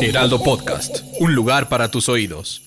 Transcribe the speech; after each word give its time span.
Heraldo 0.00 0.40
Podcast, 0.44 0.98
un 1.18 1.34
lugar 1.34 1.68
para 1.68 1.90
tus 1.90 2.08
oídos. 2.08 2.62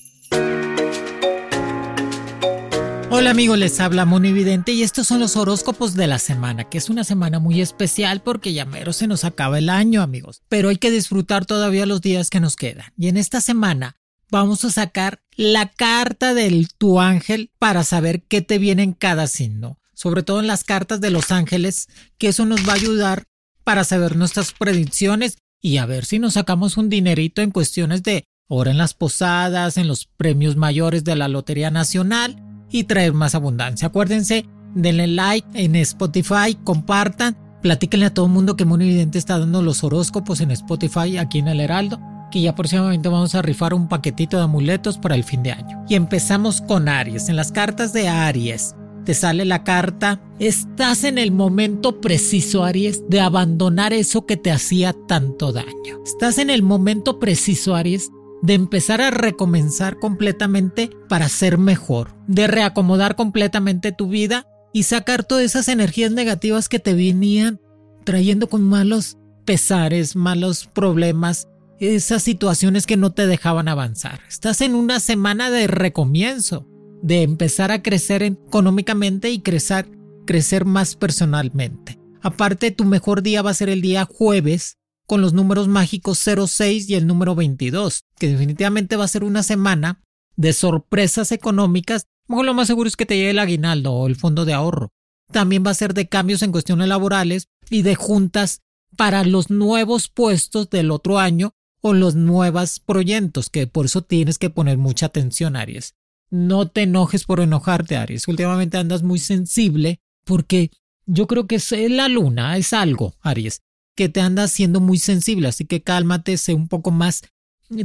Hola 3.09 3.31
amigos, 3.31 3.57
les 3.57 3.80
habla 3.80 4.04
Monividente 4.04 4.73
y 4.73 4.84
estos 4.84 5.07
son 5.07 5.21
los 5.21 5.38
horóscopos 5.38 5.94
de 5.95 6.07
la 6.07 6.20
semana, 6.20 6.66
que 6.66 6.77
es 6.77 6.90
una 6.90 7.05
semana 7.05 7.40
muy 7.40 7.62
especial 7.62 8.21
porque 8.21 8.52
ya 8.52 8.66
mero 8.66 8.91
se 8.91 9.07
nos 9.07 9.23
acaba 9.23 9.59
el 9.59 9.70
año 9.70 10.02
amigos, 10.02 10.41
pero 10.49 10.67
hay 10.67 10.76
que 10.76 10.91
disfrutar 10.91 11.45
todavía 11.45 11.85
los 11.85 12.02
días 12.02 12.30
que 12.30 12.41
nos 12.41 12.57
quedan. 12.57 12.91
Y 12.98 13.07
en 13.07 13.16
esta 13.16 13.40
semana 13.40 13.95
vamos 14.29 14.66
a 14.66 14.70
sacar 14.70 15.21
la 15.38 15.70
carta 15.70 16.34
del 16.34 16.68
tu 16.77 16.99
ángel 16.99 17.49
para 17.59 17.85
saber 17.85 18.23
qué 18.23 18.41
te 18.41 18.57
viene 18.57 18.84
en 18.84 18.91
cada 18.91 19.27
signo, 19.27 19.79
sobre 19.93 20.23
todo 20.23 20.41
en 20.41 20.48
las 20.48 20.66
cartas 20.66 20.99
de 20.99 21.12
los 21.12 21.32
ángeles, 21.32 21.88
que 22.18 22.27
eso 22.27 22.45
nos 22.45 22.68
va 22.68 22.73
a 22.73 22.76
ayudar 22.76 23.23
para 23.63 23.85
saber 23.85 24.18
nuestras 24.18 24.52
predicciones 24.52 25.38
y 25.61 25.77
a 25.77 25.85
ver 25.85 26.05
si 26.05 26.20
nos 26.20 26.33
sacamos 26.33 26.77
un 26.77 26.89
dinerito 26.89 27.41
en 27.41 27.51
cuestiones 27.51 28.04
de 28.04 28.26
hora 28.48 28.71
en 28.71 28.77
las 28.77 28.93
posadas, 28.93 29.77
en 29.77 29.87
los 29.87 30.05
premios 30.05 30.57
mayores 30.57 31.04
de 31.04 31.15
la 31.15 31.27
Lotería 31.27 31.71
Nacional 31.71 32.43
y 32.70 32.85
traer 32.85 33.13
más 33.13 33.35
abundancia. 33.35 33.87
Acuérdense, 33.87 34.45
denle 34.76 35.07
like 35.07 35.48
en 35.54 35.76
Spotify, 35.77 36.57
compartan, 36.63 37.37
platíquenle 37.62 38.07
a 38.07 38.13
todo 38.13 38.26
el 38.26 38.32
mundo 38.32 38.57
que 38.57 38.65
Mono 38.65 38.84
Evidente 38.84 39.20
está 39.20 39.39
dando 39.39 39.62
los 39.62 39.84
horóscopos 39.84 40.41
en 40.41 40.51
Spotify 40.51 41.17
aquí 41.17 41.39
en 41.39 41.48
el 41.48 41.62
Heraldo, 41.62 41.99
que 42.32 42.41
ya 42.41 42.55
próximamente 42.55 43.09
vamos 43.09 43.35
a 43.35 43.41
rifar 43.41 43.73
un 43.73 43.87
paquetito 43.87 44.37
de 44.37 44.43
amuletos 44.43 44.98
para 44.98 45.15
el 45.15 45.23
fin 45.23 45.43
de 45.43 45.51
año. 45.51 45.85
Y 45.87 45.95
empezamos 45.95 46.62
con 46.62 46.89
Aries. 46.89 47.29
En 47.29 47.35
las 47.35 47.51
cartas 47.51 47.93
de 47.93 48.07
Aries 48.07 48.76
te 49.05 49.13
sale 49.13 49.46
la 49.46 49.63
carta, 49.63 50.21
estás 50.40 51.04
en 51.04 51.18
el 51.18 51.32
momento 51.32 52.02
preciso, 52.02 52.63
Aries, 52.63 53.04
de 53.10 53.20
abandonar 53.20 53.94
eso 53.94 54.26
que 54.26 54.38
te 54.38 54.52
hacía 54.52 54.94
tanto 55.07 55.52
daño. 55.52 56.02
Estás 56.05 56.38
en 56.38 56.49
el 56.49 56.63
momento 56.63 57.20
preciso, 57.20 57.76
Aries, 57.76 58.12
de 58.41 58.54
empezar 58.54 59.02
a 59.02 59.12
recomenzar 59.12 59.99
completamente 59.99 60.90
para 61.07 61.29
ser 61.29 61.57
mejor, 61.57 62.16
de 62.27 62.48
reacomodar 62.48 63.16
completamente 63.16 63.91
tu 63.91 64.07
vida 64.07 64.47
y 64.74 64.84
sacar 64.84 65.24
todas 65.24 65.46
esas 65.46 65.68
energías 65.68 66.12
negativas 66.12 66.69
que 66.69 66.79
te 66.79 66.94
venían 66.94 67.59
trayendo 68.03 68.50
con 68.50 68.63
malos 68.63 69.18
pesares, 69.46 70.16
malos 70.16 70.68
problemas, 70.68 71.47
esas 71.79 72.24
situaciones 72.24 72.85
que 72.85 72.97
no 72.97 73.12
te 73.12 73.28
dejaban 73.28 73.68
avanzar. 73.68 74.22
Estás 74.28 74.62
en 74.62 74.75
una 74.75 75.00
semana 75.00 75.50
de 75.50 75.68
recomienzo, 75.68 76.68
de 77.02 77.24
empezar 77.24 77.72
a 77.72 77.81
crecer 77.81 78.24
económicamente 78.24 79.30
y 79.31 79.40
crecer, 79.40 79.90
crecer 80.25 80.66
más 80.66 80.96
personalmente. 80.96 82.00
Aparte, 82.22 82.72
tu 82.72 82.85
mejor 82.85 83.24
día 83.24 83.41
va 83.41 83.50
a 83.50 83.56
ser 83.56 83.69
el 83.69 83.81
día 83.81 84.06
jueves, 84.06 84.78
con 85.07 85.22
los 85.22 85.34
números 85.34 85.68
mágicos 85.68 86.19
06 86.19 86.90
y 86.90 86.96
el 86.96 87.06
número 87.06 87.35
22, 87.35 88.06
que 88.18 88.29
definitivamente 88.29 88.96
va 88.96 89.03
a 89.03 89.09
ser 89.09 89.24
una 89.24 89.44
semana 89.44 90.02
de 90.38 90.53
sorpresas 90.53 91.31
económicas. 91.31 92.07
lo 92.28 92.53
más 92.53 92.67
seguro 92.67 92.88
es 92.88 92.95
que 92.95 93.06
te 93.06 93.17
llegue 93.17 93.31
el 93.31 93.40
aguinaldo 93.40 93.91
o 93.91 94.07
el 94.07 94.16
fondo 94.16 94.45
de 94.45 94.53
ahorro. 94.53 94.94
También 95.31 95.63
va 95.66 95.72
a 95.72 95.75
ser 95.75 95.94
de 95.94 96.07
cambios 96.07 96.44
en 96.44 96.51
cuestiones 96.51 96.88
laborales 96.88 97.50
y 97.69 97.81
de 97.81 97.95
juntas 97.95 98.61
para 98.95 99.23
los 99.23 99.50
nuevos 99.50 100.07
puestos 100.07 100.69
del 100.69 100.91
otro 100.91 101.19
año 101.19 101.53
o 101.81 101.94
los 101.94 102.16
nuevos 102.16 102.79
proyectos, 102.79 103.50
que 103.50 103.67
por 103.67 103.88
eso 103.88 104.03
tienes 104.03 104.38
que 104.38 104.50
poner 104.50 104.78
mucha 104.78 105.07
atención, 105.07 105.56
Aries. 105.56 105.95
No 106.31 106.67
te 106.67 106.83
enojes 106.83 107.25
por 107.25 107.39
enojarte, 107.39 107.97
Aries. 107.97 108.27
Últimamente 108.27 108.77
andas 108.77 109.03
muy 109.03 109.19
sensible 109.19 109.99
porque 110.25 110.71
yo 111.05 111.27
creo 111.27 111.45
que 111.45 111.55
es 111.55 111.71
la 111.71 112.07
luna, 112.07 112.57
es 112.57 112.73
algo, 112.73 113.13
Aries 113.21 113.61
que 113.95 114.09
te 114.09 114.21
anda 114.21 114.47
siendo 114.47 114.79
muy 114.79 114.97
sensible, 114.97 115.47
así 115.47 115.65
que 115.65 115.81
cálmate, 115.81 116.37
sé 116.37 116.53
un 116.53 116.67
poco 116.67 116.91
más 116.91 117.21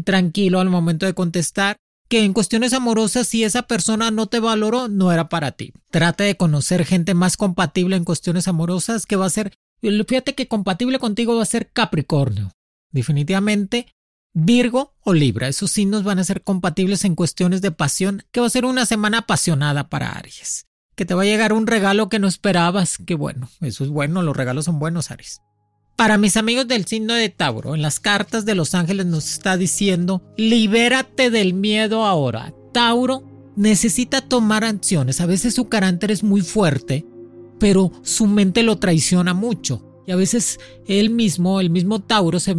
tranquilo 0.05 0.61
al 0.61 0.71
momento 0.71 1.07
de 1.07 1.15
contestar. 1.15 1.77
Que 2.09 2.23
en 2.23 2.33
cuestiones 2.33 2.73
amorosas, 2.73 3.27
si 3.27 3.43
esa 3.43 3.63
persona 3.63 4.13
no 4.13 4.29
te 4.29 4.39
valoró, 4.39 4.87
no 4.87 5.11
era 5.11 5.29
para 5.29 5.53
ti. 5.53 5.73
Trata 5.91 6.23
de 6.23 6.37
conocer 6.37 6.85
gente 6.85 7.15
más 7.15 7.37
compatible 7.37 7.97
en 7.97 8.05
cuestiones 8.05 8.47
amorosas 8.47 9.07
que 9.07 9.17
va 9.17 9.27
a 9.27 9.31
ser, 9.31 9.53
fíjate 9.83 10.37
que 10.37 10.47
compatible 10.47 11.01
contigo 11.01 11.35
va 11.35 11.43
a 11.43 11.47
ser 11.47 11.73
Capricornio. 11.73 12.53
Definitivamente 12.93 13.89
Virgo 14.39 14.93
o 15.03 15.15
Libra, 15.15 15.49
esos 15.49 15.71
signos 15.71 16.05
van 16.05 16.19
a 16.19 16.25
ser 16.25 16.43
compatibles 16.43 17.07
en 17.07 17.15
cuestiones 17.15 17.63
de 17.63 17.71
pasión, 17.71 18.23
que 18.33 18.41
va 18.41 18.47
a 18.47 18.51
ser 18.51 18.67
una 18.67 18.85
semana 18.85 19.21
apasionada 19.21 19.89
para 19.89 20.11
Aries. 20.11 20.67
Que 20.95 21.07
te 21.07 21.15
va 21.15 21.23
a 21.23 21.25
llegar 21.25 21.55
un 21.55 21.67
regalo 21.67 22.11
que 22.11 22.19
no 22.19 22.29
esperabas, 22.29 22.99
que 22.99 23.15
bueno, 23.15 23.49
eso 23.63 23.83
es 23.83 23.89
bueno, 23.89 24.21
los 24.21 24.37
regalos 24.37 24.67
son 24.67 24.79
buenos, 24.79 25.11
Aries. 25.11 25.41
Para 25.97 26.19
mis 26.19 26.37
amigos 26.37 26.69
del 26.69 26.85
signo 26.85 27.15
de 27.15 27.31
Tauro, 27.31 27.75
en 27.75 27.81
las 27.81 27.99
cartas 27.99 28.45
de 28.45 28.55
los 28.55 28.75
ángeles 28.75 29.07
nos 29.07 29.27
está 29.27 29.57
diciendo, 29.57 30.23
libérate 30.37 31.31
del 31.31 31.55
miedo 31.55 32.05
ahora. 32.05 32.53
Tauro 32.75 33.25
necesita 33.57 34.21
tomar 34.21 34.65
acciones. 34.65 35.23
A 35.23 35.27
veces 35.27 35.55
su 35.55 35.71
carácter 35.71 36.11
es 36.11 36.23
muy 36.23 36.43
fuerte, 36.43 37.07
pero 37.59 37.91
su 38.03 38.27
mente 38.27 38.63
lo 38.63 38.77
traiciona 38.77 39.33
mucho. 39.33 39.86
Y 40.07 40.13
a 40.13 40.17
veces 40.17 40.59
él 40.87 41.11
mismo, 41.11 41.61
el 41.61 41.71
mismo 41.71 42.01
Tauro, 42.01 42.39
se, 42.41 42.55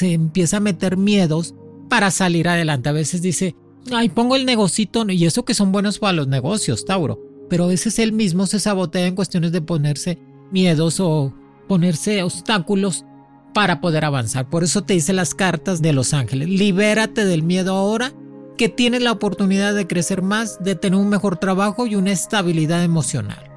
empieza 0.00 0.56
a 0.56 0.60
meter 0.60 0.96
miedos 0.96 1.54
para 1.88 2.10
salir 2.10 2.48
adelante. 2.48 2.88
A 2.88 2.92
veces 2.92 3.20
dice, 3.20 3.56
ay, 3.92 4.08
pongo 4.08 4.36
el 4.36 4.46
negocito, 4.46 5.04
y 5.08 5.24
eso 5.24 5.44
que 5.44 5.54
son 5.54 5.72
buenos 5.72 5.98
para 5.98 6.12
los 6.12 6.28
negocios, 6.28 6.84
Tauro. 6.84 7.20
Pero 7.50 7.64
a 7.64 7.68
veces 7.68 7.98
él 7.98 8.12
mismo 8.12 8.46
se 8.46 8.60
sabotea 8.60 9.06
en 9.06 9.14
cuestiones 9.14 9.52
de 9.52 9.60
ponerse 9.60 10.18
miedos 10.50 11.00
o 11.00 11.34
ponerse 11.68 12.22
obstáculos 12.22 13.04
para 13.54 13.80
poder 13.80 14.04
avanzar. 14.04 14.48
Por 14.48 14.64
eso 14.64 14.82
te 14.82 14.94
dice 14.94 15.12
las 15.12 15.34
cartas 15.34 15.82
de 15.82 15.92
los 15.92 16.14
ángeles. 16.14 16.48
Libérate 16.48 17.24
del 17.24 17.42
miedo 17.42 17.74
ahora 17.74 18.12
que 18.56 18.68
tienes 18.68 19.02
la 19.02 19.12
oportunidad 19.12 19.74
de 19.74 19.86
crecer 19.86 20.22
más, 20.22 20.62
de 20.62 20.74
tener 20.74 20.98
un 20.98 21.08
mejor 21.08 21.38
trabajo 21.38 21.86
y 21.86 21.96
una 21.96 22.12
estabilidad 22.12 22.84
emocional. 22.84 23.53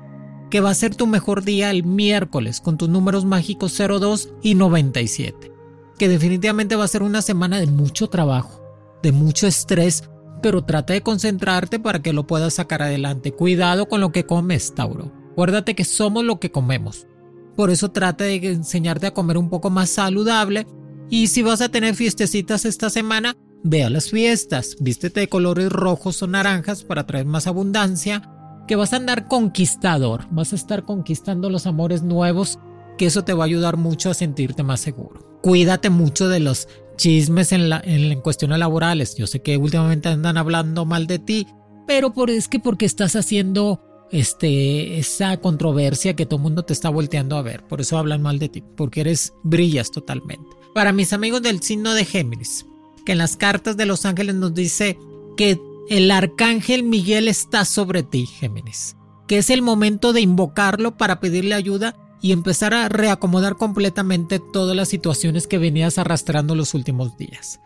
Que 0.49 0.61
va 0.61 0.69
a 0.69 0.75
ser 0.75 0.95
tu 0.95 1.07
mejor 1.07 1.43
día 1.43 1.69
el 1.71 1.83
miércoles 1.83 2.61
con 2.61 2.77
tus 2.77 2.89
números 2.89 3.25
mágicos 3.25 3.77
02 3.77 4.29
y 4.41 4.55
97. 4.55 5.51
Que 5.97 6.07
definitivamente 6.07 6.75
va 6.75 6.85
a 6.85 6.89
ser 6.89 7.03
una 7.03 7.21
semana 7.21 7.59
de 7.59 7.67
mucho 7.67 8.07
trabajo, 8.07 8.61
de 9.03 9.11
mucho 9.11 9.47
estrés, 9.47 10.03
pero 10.41 10.63
trata 10.63 10.93
de 10.93 11.01
concentrarte 11.01 11.79
para 11.79 12.01
que 12.01 12.13
lo 12.13 12.27
puedas 12.27 12.53
sacar 12.55 12.81
adelante. 12.81 13.31
Cuidado 13.31 13.87
con 13.87 14.01
lo 14.01 14.11
que 14.11 14.25
comes, 14.25 14.73
Tauro. 14.73 15.11
Acuérdate 15.31 15.75
que 15.75 15.85
somos 15.85 16.23
lo 16.23 16.39
que 16.39 16.51
comemos. 16.51 17.07
Por 17.55 17.69
eso 17.71 17.89
trata 17.91 18.23
de 18.23 18.35
enseñarte 18.35 19.07
a 19.07 19.13
comer 19.13 19.37
un 19.37 19.49
poco 19.49 19.69
más 19.69 19.89
saludable. 19.89 20.67
Y 21.09 21.27
si 21.27 21.41
vas 21.41 21.61
a 21.61 21.69
tener 21.69 21.95
fiestecitas 21.95 22.65
esta 22.65 22.89
semana, 22.89 23.35
ve 23.63 23.83
a 23.83 23.89
las 23.89 24.09
fiestas, 24.11 24.75
vístete 24.79 25.21
de 25.21 25.29
colores 25.29 25.71
rojos 25.71 26.21
o 26.21 26.27
naranjas 26.27 26.83
para 26.83 27.07
traer 27.07 27.25
más 27.25 27.47
abundancia, 27.47 28.31
que 28.67 28.75
vas 28.75 28.93
a 28.93 28.97
andar 28.97 29.27
conquistador, 29.27 30.27
vas 30.29 30.53
a 30.53 30.57
estar 30.57 30.83
conquistando 30.83 31.49
los 31.49 31.65
amores 31.65 32.03
nuevos, 32.03 32.59
que 32.97 33.05
eso 33.05 33.23
te 33.23 33.33
va 33.33 33.45
a 33.45 33.47
ayudar 33.47 33.77
mucho 33.77 34.09
a 34.09 34.13
sentirte 34.13 34.63
más 34.63 34.81
seguro. 34.81 35.39
Cuídate 35.41 35.89
mucho 35.89 36.27
de 36.27 36.39
los 36.39 36.67
chismes 36.97 37.51
en, 37.51 37.69
la, 37.69 37.81
en, 37.83 38.19
cuestiones 38.21 38.59
laborales. 38.59 39.15
Yo 39.15 39.27
sé 39.27 39.41
que 39.41 39.57
últimamente 39.57 40.09
andan 40.09 40.37
hablando 40.37 40.85
mal 40.85 41.07
de 41.07 41.19
ti, 41.19 41.47
pero 41.85 42.13
es 42.27 42.47
que 42.47 42.59
porque 42.59 42.85
estás 42.85 43.15
haciendo 43.15 43.81
este, 44.11 44.99
esa 44.99 45.37
controversia 45.37 46.15
que 46.15 46.25
todo 46.25 46.37
el 46.37 46.43
mundo 46.43 46.65
te 46.65 46.73
está 46.73 46.89
volteando 46.89 47.37
a 47.37 47.41
ver. 47.41 47.63
Por 47.65 47.81
eso 47.81 47.97
hablan 47.97 48.21
mal 48.21 48.39
de 48.39 48.49
ti, 48.49 48.63
porque 48.75 49.01
eres, 49.01 49.33
brillas 49.43 49.91
totalmente. 49.91 50.49
Para 50.73 50.91
mis 50.91 51.13
amigos 51.13 51.41
del 51.41 51.61
signo 51.61 51.93
de 51.93 52.03
Géminis, 52.03 52.65
que 53.05 53.13
en 53.13 53.19
las 53.19 53.37
cartas 53.37 53.77
de 53.77 53.85
los 53.85 54.05
ángeles 54.05 54.35
nos 54.35 54.53
dice 54.53 54.99
que 55.37 55.59
el 55.89 56.11
arcángel 56.11 56.83
Miguel 56.83 57.27
está 57.27 57.65
sobre 57.65 58.03
ti, 58.03 58.25
Géminis. 58.25 58.95
Que 59.27 59.39
es 59.39 59.49
el 59.49 59.61
momento 59.61 60.13
de 60.13 60.21
invocarlo 60.21 60.97
para 60.97 61.19
pedirle 61.19 61.55
ayuda 61.55 61.95
y 62.21 62.31
empezar 62.31 62.73
a 62.73 62.89
reacomodar 62.89 63.55
completamente 63.55 64.39
todas 64.39 64.75
las 64.75 64.89
situaciones 64.89 65.47
que 65.47 65.57
venías 65.57 65.97
arrastrando 65.97 66.55
los 66.55 66.73
últimos 66.73 67.17
días. 67.17 67.59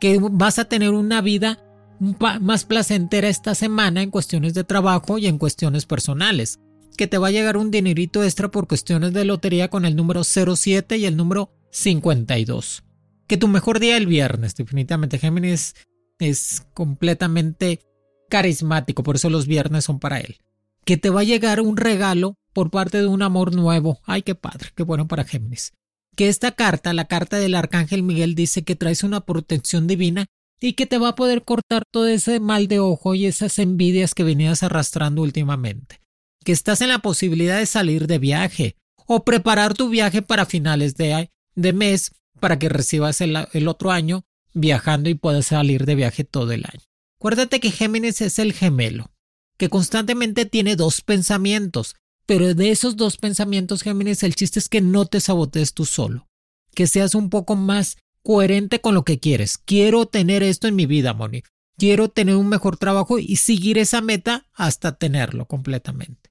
Que 0.00 0.18
vas 0.20 0.58
a 0.58 0.66
tener 0.66 0.90
una 0.90 1.20
vida 1.20 1.62
más 1.98 2.64
placentera 2.64 3.28
esta 3.28 3.54
semana 3.54 4.02
en 4.02 4.10
cuestiones 4.10 4.54
de 4.54 4.64
trabajo 4.64 5.18
y 5.18 5.26
en 5.26 5.38
cuestiones 5.38 5.86
personales. 5.86 6.60
que 6.96 7.06
te 7.06 7.18
va 7.18 7.28
a 7.28 7.30
llegar 7.30 7.58
un 7.58 7.70
dinerito 7.70 8.24
extra 8.24 8.50
por 8.50 8.66
cuestiones 8.66 9.12
de 9.12 9.26
lotería 9.26 9.68
con 9.68 9.84
el 9.84 9.96
número 9.96 10.24
07 10.24 10.96
y 10.96 11.04
el 11.04 11.14
número 11.14 11.52
52. 11.70 12.84
Que 13.26 13.36
tu 13.36 13.48
mejor 13.48 13.80
día 13.80 13.98
el 13.98 14.06
viernes, 14.06 14.54
definitivamente. 14.54 15.18
Géminis 15.18 15.74
es 16.18 16.66
completamente 16.74 17.80
carismático, 18.28 19.02
por 19.02 19.16
eso 19.16 19.30
los 19.30 19.46
viernes 19.46 19.84
son 19.84 19.98
para 19.98 20.20
él. 20.20 20.38
Que 20.84 20.96
te 20.96 21.10
va 21.10 21.20
a 21.20 21.24
llegar 21.24 21.60
un 21.60 21.76
regalo 21.76 22.36
por 22.52 22.70
parte 22.70 22.98
de 22.98 23.06
un 23.06 23.22
amor 23.22 23.54
nuevo. 23.54 24.00
Ay, 24.04 24.22
qué 24.22 24.34
padre, 24.34 24.70
qué 24.74 24.82
bueno 24.82 25.08
para 25.08 25.24
Géminis. 25.24 25.72
Que 26.14 26.28
esta 26.28 26.52
carta, 26.52 26.94
la 26.94 27.06
carta 27.06 27.38
del 27.38 27.54
Arcángel 27.54 28.02
Miguel, 28.02 28.34
dice 28.34 28.64
que 28.64 28.76
traes 28.76 29.02
una 29.02 29.20
protección 29.20 29.86
divina 29.86 30.26
y 30.60 30.72
que 30.72 30.86
te 30.86 30.98
va 30.98 31.08
a 31.08 31.14
poder 31.14 31.44
cortar 31.44 31.82
todo 31.90 32.06
ese 32.06 32.40
mal 32.40 32.68
de 32.68 32.80
ojo 32.80 33.14
y 33.14 33.26
esas 33.26 33.58
envidias 33.58 34.14
que 34.14 34.24
venías 34.24 34.62
arrastrando 34.62 35.22
últimamente. 35.22 36.00
Que 36.44 36.52
estás 36.52 36.80
en 36.80 36.88
la 36.88 37.00
posibilidad 37.00 37.58
de 37.58 37.66
salir 37.66 38.06
de 38.06 38.18
viaje 38.18 38.76
o 39.06 39.24
preparar 39.24 39.74
tu 39.74 39.88
viaje 39.88 40.22
para 40.22 40.46
finales 40.46 40.96
de, 40.96 41.30
de 41.54 41.72
mes 41.72 42.12
para 42.40 42.58
que 42.58 42.68
recibas 42.68 43.20
el, 43.20 43.36
el 43.52 43.68
otro 43.68 43.90
año 43.90 44.24
viajando 44.56 45.10
y 45.10 45.14
puedas 45.14 45.46
salir 45.46 45.84
de 45.84 45.94
viaje 45.94 46.24
todo 46.24 46.52
el 46.52 46.64
año. 46.64 46.80
Acuérdate 47.20 47.60
que 47.60 47.70
Géminis 47.70 48.20
es 48.22 48.38
el 48.38 48.52
gemelo, 48.52 49.12
que 49.58 49.68
constantemente 49.68 50.46
tiene 50.46 50.76
dos 50.76 51.02
pensamientos, 51.02 51.94
pero 52.24 52.54
de 52.54 52.70
esos 52.70 52.96
dos 52.96 53.18
pensamientos, 53.18 53.82
Géminis, 53.82 54.22
el 54.22 54.34
chiste 54.34 54.58
es 54.58 54.68
que 54.68 54.80
no 54.80 55.06
te 55.06 55.20
sabotees 55.20 55.74
tú 55.74 55.84
solo, 55.84 56.28
que 56.74 56.86
seas 56.86 57.14
un 57.14 57.30
poco 57.30 57.54
más 57.54 57.98
coherente 58.22 58.80
con 58.80 58.94
lo 58.94 59.04
que 59.04 59.18
quieres. 59.18 59.58
Quiero 59.58 60.06
tener 60.06 60.42
esto 60.42 60.66
en 60.66 60.74
mi 60.74 60.86
vida, 60.86 61.12
Moni. 61.12 61.42
Quiero 61.78 62.08
tener 62.08 62.36
un 62.36 62.48
mejor 62.48 62.78
trabajo 62.78 63.18
y 63.18 63.36
seguir 63.36 63.76
esa 63.76 64.00
meta 64.00 64.46
hasta 64.54 64.96
tenerlo 64.96 65.46
completamente. 65.46 66.30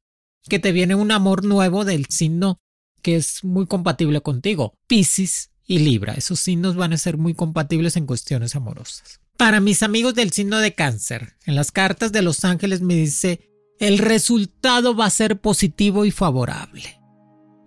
Que 0.50 0.58
te 0.58 0.72
viene 0.72 0.96
un 0.96 1.12
amor 1.12 1.46
nuevo 1.46 1.86
del 1.86 2.08
signo 2.08 2.60
que 3.04 3.16
es 3.16 3.44
muy 3.44 3.68
compatible 3.68 4.22
contigo, 4.22 4.74
Piscis 4.88 5.52
y 5.68 5.80
Libra. 5.80 6.14
Esos 6.14 6.40
signos 6.40 6.76
van 6.76 6.94
a 6.94 6.98
ser 6.98 7.18
muy 7.18 7.34
compatibles 7.34 7.98
en 7.98 8.06
cuestiones 8.06 8.56
amorosas. 8.56 9.20
Para 9.38 9.60
mis 9.60 9.84
amigos 9.84 10.16
del 10.16 10.32
signo 10.32 10.60
de 10.60 10.74
cáncer, 10.74 11.36
en 11.46 11.56
las 11.56 11.72
cartas 11.72 12.12
de 12.12 12.22
los 12.22 12.46
ángeles 12.46 12.82
me 12.82 12.96
dice, 12.96 13.50
el 13.80 13.98
resultado 13.98 14.96
va 14.96 15.06
a 15.06 15.10
ser 15.10 15.42
positivo 15.42 16.06
y 16.06 16.12
favorable. 16.12 17.02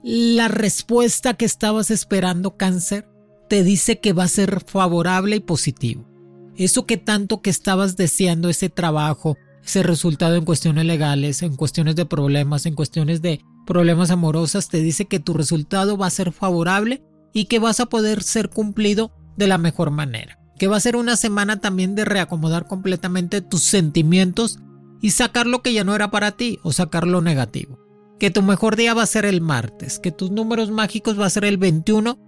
La 0.02 0.48
respuesta 0.48 1.34
que 1.34 1.44
estabas 1.44 1.90
esperando, 1.90 2.56
cáncer, 2.56 3.06
te 3.48 3.62
dice 3.64 4.00
que 4.00 4.12
va 4.12 4.24
a 4.24 4.28
ser 4.28 4.62
favorable 4.64 5.36
y 5.36 5.40
positivo. 5.40 6.08
Eso 6.56 6.86
que 6.86 6.96
tanto 6.96 7.42
que 7.42 7.50
estabas 7.50 7.96
deseando, 7.96 8.48
ese 8.48 8.68
trabajo, 8.68 9.36
ese 9.64 9.82
resultado 9.82 10.36
en 10.36 10.44
cuestiones 10.44 10.86
legales, 10.86 11.42
en 11.42 11.56
cuestiones 11.56 11.96
de 11.96 12.06
problemas, 12.06 12.64
en 12.64 12.74
cuestiones 12.74 13.20
de 13.20 13.40
problemas 13.66 14.10
amorosas, 14.10 14.68
te 14.68 14.80
dice 14.80 15.04
que 15.04 15.20
tu 15.20 15.34
resultado 15.34 15.98
va 15.98 16.06
a 16.06 16.10
ser 16.10 16.32
favorable 16.32 17.02
y 17.32 17.46
que 17.46 17.58
vas 17.58 17.80
a 17.80 17.86
poder 17.86 18.22
ser 18.22 18.50
cumplido 18.50 19.12
de 19.36 19.46
la 19.46 19.58
mejor 19.58 19.90
manera. 19.90 20.38
Que 20.58 20.68
va 20.68 20.76
a 20.76 20.80
ser 20.80 20.96
una 20.96 21.16
semana 21.16 21.60
también 21.60 21.94
de 21.94 22.04
reacomodar 22.04 22.66
completamente 22.66 23.40
tus 23.40 23.62
sentimientos 23.62 24.58
y 25.00 25.10
sacar 25.10 25.46
lo 25.46 25.62
que 25.62 25.72
ya 25.72 25.84
no 25.84 25.94
era 25.94 26.10
para 26.10 26.32
ti 26.32 26.58
o 26.62 26.72
sacar 26.72 27.06
lo 27.06 27.20
negativo. 27.20 27.78
Que 28.18 28.30
tu 28.30 28.42
mejor 28.42 28.74
día 28.74 28.94
va 28.94 29.02
a 29.02 29.06
ser 29.06 29.24
el 29.24 29.40
martes, 29.40 30.00
que 30.00 30.10
tus 30.10 30.30
números 30.30 30.70
mágicos 30.70 31.18
va 31.18 31.26
a 31.26 31.30
ser 31.30 31.44
el 31.44 31.56
21 31.56 32.18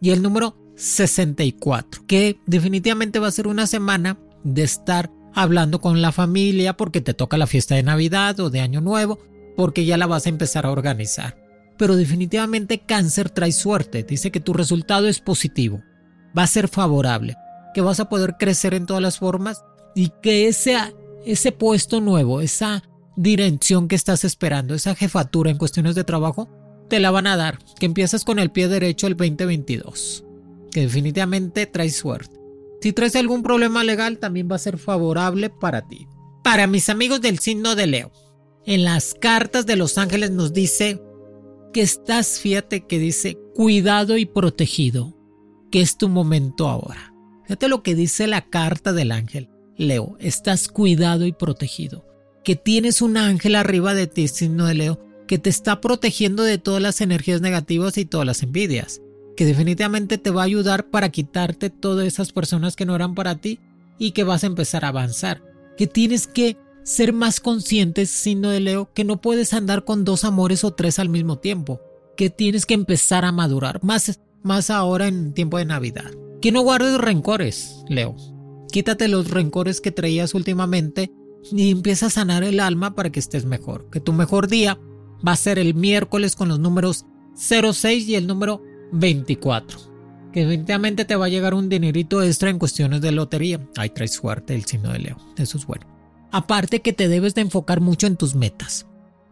y 0.00 0.10
el 0.10 0.22
número 0.22 0.56
64, 0.76 2.06
que 2.06 2.40
definitivamente 2.46 3.18
va 3.18 3.26
a 3.26 3.32
ser 3.32 3.48
una 3.48 3.66
semana 3.66 4.18
de 4.44 4.62
estar 4.62 5.10
hablando 5.34 5.80
con 5.80 6.00
la 6.00 6.12
familia 6.12 6.76
porque 6.76 7.00
te 7.00 7.14
toca 7.14 7.36
la 7.36 7.46
fiesta 7.46 7.74
de 7.74 7.82
Navidad 7.82 8.38
o 8.40 8.50
de 8.50 8.60
Año 8.60 8.80
Nuevo, 8.80 9.18
porque 9.56 9.84
ya 9.84 9.96
la 9.96 10.06
vas 10.06 10.26
a 10.26 10.30
empezar 10.30 10.66
a 10.66 10.70
organizar. 10.70 11.39
Pero 11.80 11.96
definitivamente 11.96 12.80
cáncer 12.80 13.30
trae 13.30 13.52
suerte, 13.52 14.02
dice 14.02 14.30
que 14.30 14.40
tu 14.40 14.52
resultado 14.52 15.08
es 15.08 15.20
positivo, 15.20 15.82
va 16.36 16.42
a 16.42 16.46
ser 16.46 16.68
favorable, 16.68 17.36
que 17.72 17.80
vas 17.80 18.00
a 18.00 18.10
poder 18.10 18.36
crecer 18.38 18.74
en 18.74 18.84
todas 18.84 19.02
las 19.02 19.18
formas 19.18 19.64
y 19.94 20.12
que 20.22 20.46
ese, 20.46 20.76
ese 21.24 21.52
puesto 21.52 22.02
nuevo, 22.02 22.42
esa 22.42 22.82
dirección 23.16 23.88
que 23.88 23.96
estás 23.96 24.24
esperando, 24.24 24.74
esa 24.74 24.94
jefatura 24.94 25.50
en 25.50 25.56
cuestiones 25.56 25.94
de 25.94 26.04
trabajo, 26.04 26.50
te 26.90 27.00
la 27.00 27.10
van 27.10 27.26
a 27.26 27.38
dar, 27.38 27.58
que 27.78 27.86
empiezas 27.86 28.24
con 28.24 28.38
el 28.38 28.50
pie 28.50 28.68
derecho 28.68 29.06
el 29.06 29.16
2022 29.16 30.26
que 30.70 30.82
definitivamente 30.82 31.66
trae 31.66 31.90
suerte. 31.90 32.38
Si 32.82 32.92
traes 32.92 33.16
algún 33.16 33.42
problema 33.42 33.84
legal, 33.84 34.18
también 34.18 34.50
va 34.52 34.56
a 34.56 34.60
ser 34.60 34.78
favorable 34.78 35.48
para 35.48 35.88
ti. 35.88 36.06
Para 36.44 36.66
mis 36.66 36.90
amigos 36.90 37.20
del 37.22 37.38
signo 37.38 37.74
de 37.74 37.86
Leo, 37.86 38.12
en 38.66 38.84
las 38.84 39.14
cartas 39.14 39.66
de 39.66 39.76
los 39.76 39.98
ángeles 39.98 40.30
nos 40.30 40.52
dice 40.52 41.02
que 41.72 41.82
estás, 41.82 42.40
fíjate 42.40 42.86
que 42.86 42.98
dice, 42.98 43.38
cuidado 43.54 44.16
y 44.16 44.26
protegido, 44.26 45.16
que 45.70 45.80
es 45.80 45.96
tu 45.96 46.08
momento 46.08 46.68
ahora. 46.68 47.14
Fíjate 47.44 47.68
lo 47.68 47.82
que 47.82 47.94
dice 47.94 48.26
la 48.26 48.42
carta 48.42 48.92
del 48.92 49.12
ángel. 49.12 49.48
Leo, 49.76 50.16
estás 50.20 50.68
cuidado 50.68 51.26
y 51.26 51.32
protegido. 51.32 52.04
Que 52.44 52.56
tienes 52.56 53.02
un 53.02 53.16
ángel 53.16 53.54
arriba 53.54 53.94
de 53.94 54.06
ti, 54.06 54.28
signo 54.28 54.66
de 54.66 54.74
Leo, 54.74 55.00
que 55.26 55.38
te 55.38 55.50
está 55.50 55.80
protegiendo 55.80 56.42
de 56.42 56.58
todas 56.58 56.82
las 56.82 57.00
energías 57.00 57.40
negativas 57.40 57.96
y 57.98 58.04
todas 58.04 58.26
las 58.26 58.42
envidias 58.42 59.00
que 59.40 59.46
definitivamente 59.46 60.18
te 60.18 60.28
va 60.28 60.42
a 60.42 60.44
ayudar 60.44 60.90
para 60.90 61.08
quitarte 61.08 61.70
todas 61.70 62.06
esas 62.06 62.30
personas 62.30 62.76
que 62.76 62.84
no 62.84 62.94
eran 62.94 63.14
para 63.14 63.36
ti 63.36 63.58
y 63.98 64.10
que 64.10 64.22
vas 64.22 64.44
a 64.44 64.46
empezar 64.46 64.84
a 64.84 64.88
avanzar. 64.88 65.42
Que 65.78 65.86
tienes 65.86 66.26
que 66.26 66.58
ser 66.82 67.12
más 67.12 67.40
consciente, 67.40 68.06
signo 68.06 68.50
de 68.50 68.60
Leo, 68.60 68.90
que 68.94 69.04
no 69.04 69.20
puedes 69.20 69.52
andar 69.52 69.84
con 69.84 70.04
dos 70.04 70.24
amores 70.24 70.64
o 70.64 70.72
tres 70.72 70.98
al 70.98 71.08
mismo 71.08 71.38
tiempo. 71.38 71.80
Que 72.16 72.30
tienes 72.30 72.66
que 72.66 72.74
empezar 72.74 73.24
a 73.24 73.32
madurar, 73.32 73.82
más, 73.82 74.20
más 74.42 74.70
ahora 74.70 75.08
en 75.08 75.32
tiempo 75.32 75.58
de 75.58 75.64
Navidad. 75.64 76.10
Que 76.40 76.52
no 76.52 76.62
guardes 76.62 76.98
rencores, 76.98 77.82
Leo. 77.88 78.16
Quítate 78.70 79.08
los 79.08 79.30
rencores 79.30 79.80
que 79.80 79.90
traías 79.90 80.34
últimamente 80.34 81.12
y 81.52 81.70
empieza 81.70 82.06
a 82.06 82.10
sanar 82.10 82.44
el 82.44 82.60
alma 82.60 82.94
para 82.94 83.10
que 83.10 83.20
estés 83.20 83.44
mejor. 83.44 83.88
Que 83.90 84.00
tu 84.00 84.12
mejor 84.12 84.48
día 84.48 84.78
va 85.26 85.32
a 85.32 85.36
ser 85.36 85.58
el 85.58 85.74
miércoles 85.74 86.36
con 86.36 86.48
los 86.48 86.58
números 86.58 87.06
06 87.34 88.08
y 88.08 88.14
el 88.14 88.26
número 88.26 88.62
24. 88.92 89.78
Que 90.32 90.40
definitivamente 90.40 91.04
te 91.04 91.16
va 91.16 91.26
a 91.26 91.30
llegar 91.30 91.54
un 91.54 91.68
dinerito 91.68 92.22
extra 92.22 92.50
en 92.50 92.58
cuestiones 92.58 93.00
de 93.00 93.12
lotería. 93.12 93.66
Ahí 93.76 93.90
traes 93.90 94.12
suerte 94.12 94.54
el 94.54 94.64
signo 94.64 94.92
de 94.92 95.00
Leo. 95.00 95.16
Eso 95.36 95.58
es 95.58 95.66
bueno. 95.66 95.99
Aparte 96.32 96.80
que 96.80 96.92
te 96.92 97.08
debes 97.08 97.34
de 97.34 97.42
enfocar 97.42 97.80
mucho 97.80 98.06
en 98.06 98.16
tus 98.16 98.34
metas. 98.34 98.86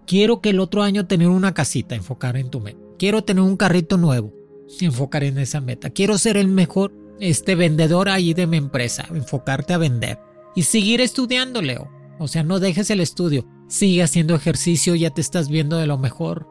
Quiero 0.06 0.40
que 0.40 0.50
el 0.50 0.60
otro 0.60 0.82
año 0.82 1.06
tener 1.06 1.28
una 1.28 1.54
casita, 1.54 1.94
enfocar 1.94 2.36
en 2.36 2.50
tu 2.50 2.60
meta. 2.60 2.80
Quiero 2.98 3.22
tener 3.22 3.42
un 3.42 3.56
carrito 3.56 3.98
nuevo, 3.98 4.32
enfocar 4.80 5.22
en 5.22 5.38
esa 5.38 5.60
meta. 5.60 5.90
Quiero 5.90 6.18
ser 6.18 6.36
el 6.36 6.48
mejor 6.48 6.92
este 7.20 7.54
vendedor 7.54 8.08
ahí 8.08 8.34
de 8.34 8.46
mi 8.46 8.56
empresa, 8.56 9.06
enfocarte 9.10 9.74
a 9.74 9.78
vender. 9.78 10.18
Y 10.54 10.62
seguir 10.62 11.00
estudiando, 11.00 11.62
Leo. 11.62 11.90
O 12.18 12.26
sea, 12.26 12.42
no 12.42 12.58
dejes 12.58 12.90
el 12.90 13.00
estudio. 13.00 13.46
Sigue 13.68 14.02
haciendo 14.02 14.34
ejercicio, 14.34 14.94
ya 14.94 15.10
te 15.10 15.20
estás 15.20 15.48
viendo 15.48 15.76
de 15.76 15.86
lo 15.86 15.98
mejor. 15.98 16.48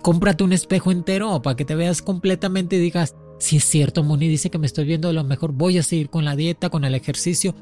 Cómprate 0.00 0.44
un 0.44 0.52
espejo 0.52 0.92
entero 0.92 1.42
para 1.42 1.56
que 1.56 1.64
te 1.64 1.74
veas 1.74 2.00
completamente 2.00 2.76
y 2.76 2.78
digas, 2.78 3.16
si 3.38 3.56
es 3.56 3.64
cierto, 3.64 4.04
Moni 4.04 4.28
dice 4.28 4.50
que 4.50 4.58
me 4.58 4.66
estoy 4.66 4.84
viendo 4.84 5.08
de 5.08 5.14
lo 5.14 5.24
mejor, 5.24 5.52
voy 5.52 5.78
a 5.78 5.82
seguir 5.82 6.08
con 6.08 6.24
la 6.24 6.36
dieta, 6.36 6.70
con 6.70 6.84
el 6.84 6.94
ejercicio. 6.94 7.54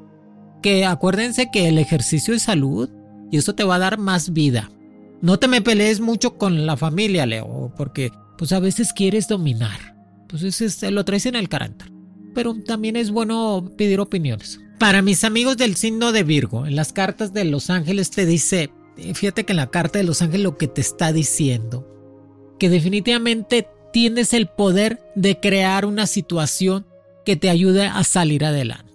Que 0.62 0.84
acuérdense 0.86 1.50
que 1.52 1.68
el 1.68 1.78
ejercicio 1.78 2.34
es 2.34 2.42
salud 2.42 2.88
y 3.30 3.38
eso 3.38 3.54
te 3.54 3.64
va 3.64 3.76
a 3.76 3.80
dar 3.80 3.98
más 3.98 4.32
vida. 4.32 4.70
No 5.20 5.38
te 5.38 5.48
me 5.48 5.60
pelees 5.60 6.00
mucho 6.00 6.38
con 6.38 6.66
la 6.66 6.76
familia, 6.76 7.26
Leo, 7.26 7.72
porque 7.76 8.10
pues 8.38 8.52
a 8.52 8.60
veces 8.60 8.92
quieres 8.92 9.28
dominar. 9.28 9.96
Pues 10.28 10.42
ese 10.42 10.90
lo 10.90 11.04
traes 11.04 11.26
en 11.26 11.36
el 11.36 11.48
carácter. 11.48 11.90
Pero 12.34 12.54
también 12.64 12.96
es 12.96 13.10
bueno 13.10 13.70
pedir 13.76 14.00
opiniones. 14.00 14.60
Para 14.78 15.02
mis 15.02 15.22
amigos 15.24 15.56
del 15.56 15.76
signo 15.76 16.12
de 16.12 16.22
Virgo, 16.22 16.66
en 16.66 16.76
las 16.76 16.92
cartas 16.92 17.32
de 17.32 17.44
los 17.44 17.70
ángeles 17.70 18.10
te 18.10 18.26
dice, 18.26 18.70
fíjate 19.14 19.44
que 19.44 19.52
en 19.52 19.58
la 19.58 19.70
carta 19.70 19.98
de 19.98 20.04
los 20.04 20.22
ángeles 20.22 20.44
lo 20.44 20.56
que 20.56 20.68
te 20.68 20.80
está 20.80 21.12
diciendo 21.12 21.92
que 22.62 22.68
definitivamente 22.68 23.66
tienes 23.92 24.32
el 24.32 24.46
poder 24.46 25.00
de 25.16 25.40
crear 25.40 25.84
una 25.84 26.06
situación 26.06 26.86
que 27.24 27.34
te 27.34 27.50
ayude 27.50 27.86
a 27.86 28.04
salir 28.04 28.44
adelante. 28.44 28.91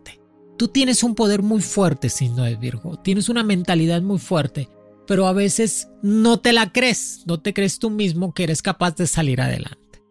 Tú 0.57 0.67
tienes 0.67 1.03
un 1.03 1.13
poder 1.13 1.43
muy 1.43 1.61
fuerte, 1.61 2.09
signo 2.09 2.43
de 2.43 2.55
Virgo, 2.55 2.97
tienes 2.97 3.29
una 3.29 3.43
mentalidad 3.43 4.01
muy 4.01 4.17
fuerte, 4.17 4.69
pero 5.05 5.27
a 5.27 5.33
veces 5.33 5.87
no 6.01 6.39
te 6.39 6.51
la 6.51 6.71
crees, 6.71 7.23
no 7.27 7.39
te 7.39 7.53
crees 7.53 7.77
tú 7.77 7.91
mismo 7.91 8.33
que 8.33 8.43
eres 8.43 8.63
capaz 8.63 8.95
de 8.95 9.05
salir 9.05 9.39
adelante. 9.39 10.01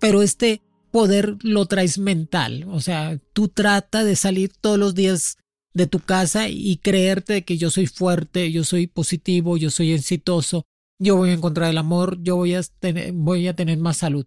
Pero 0.00 0.22
este 0.22 0.60
poder 0.90 1.36
lo 1.42 1.64
traes 1.64 1.98
mental, 1.98 2.66
o 2.68 2.80
sea, 2.80 3.18
tú 3.32 3.48
trata 3.48 4.04
de 4.04 4.14
salir 4.14 4.52
todos 4.60 4.78
los 4.78 4.94
días 4.94 5.38
de 5.72 5.86
tu 5.86 6.00
casa 6.00 6.48
y 6.50 6.76
creerte 6.76 7.44
que 7.44 7.56
yo 7.56 7.70
soy 7.70 7.86
fuerte, 7.86 8.52
yo 8.52 8.62
soy 8.62 8.86
positivo, 8.86 9.56
yo 9.56 9.70
soy 9.70 9.92
exitoso, 9.92 10.66
yo 10.98 11.16
voy 11.16 11.30
a 11.30 11.34
encontrar 11.34 11.70
el 11.70 11.78
amor, 11.78 12.22
yo 12.22 12.36
voy 12.36 12.54
a 12.54 12.62
tener, 12.62 13.12
voy 13.12 13.48
a 13.48 13.56
tener 13.56 13.78
más 13.78 13.96
salud. 13.96 14.26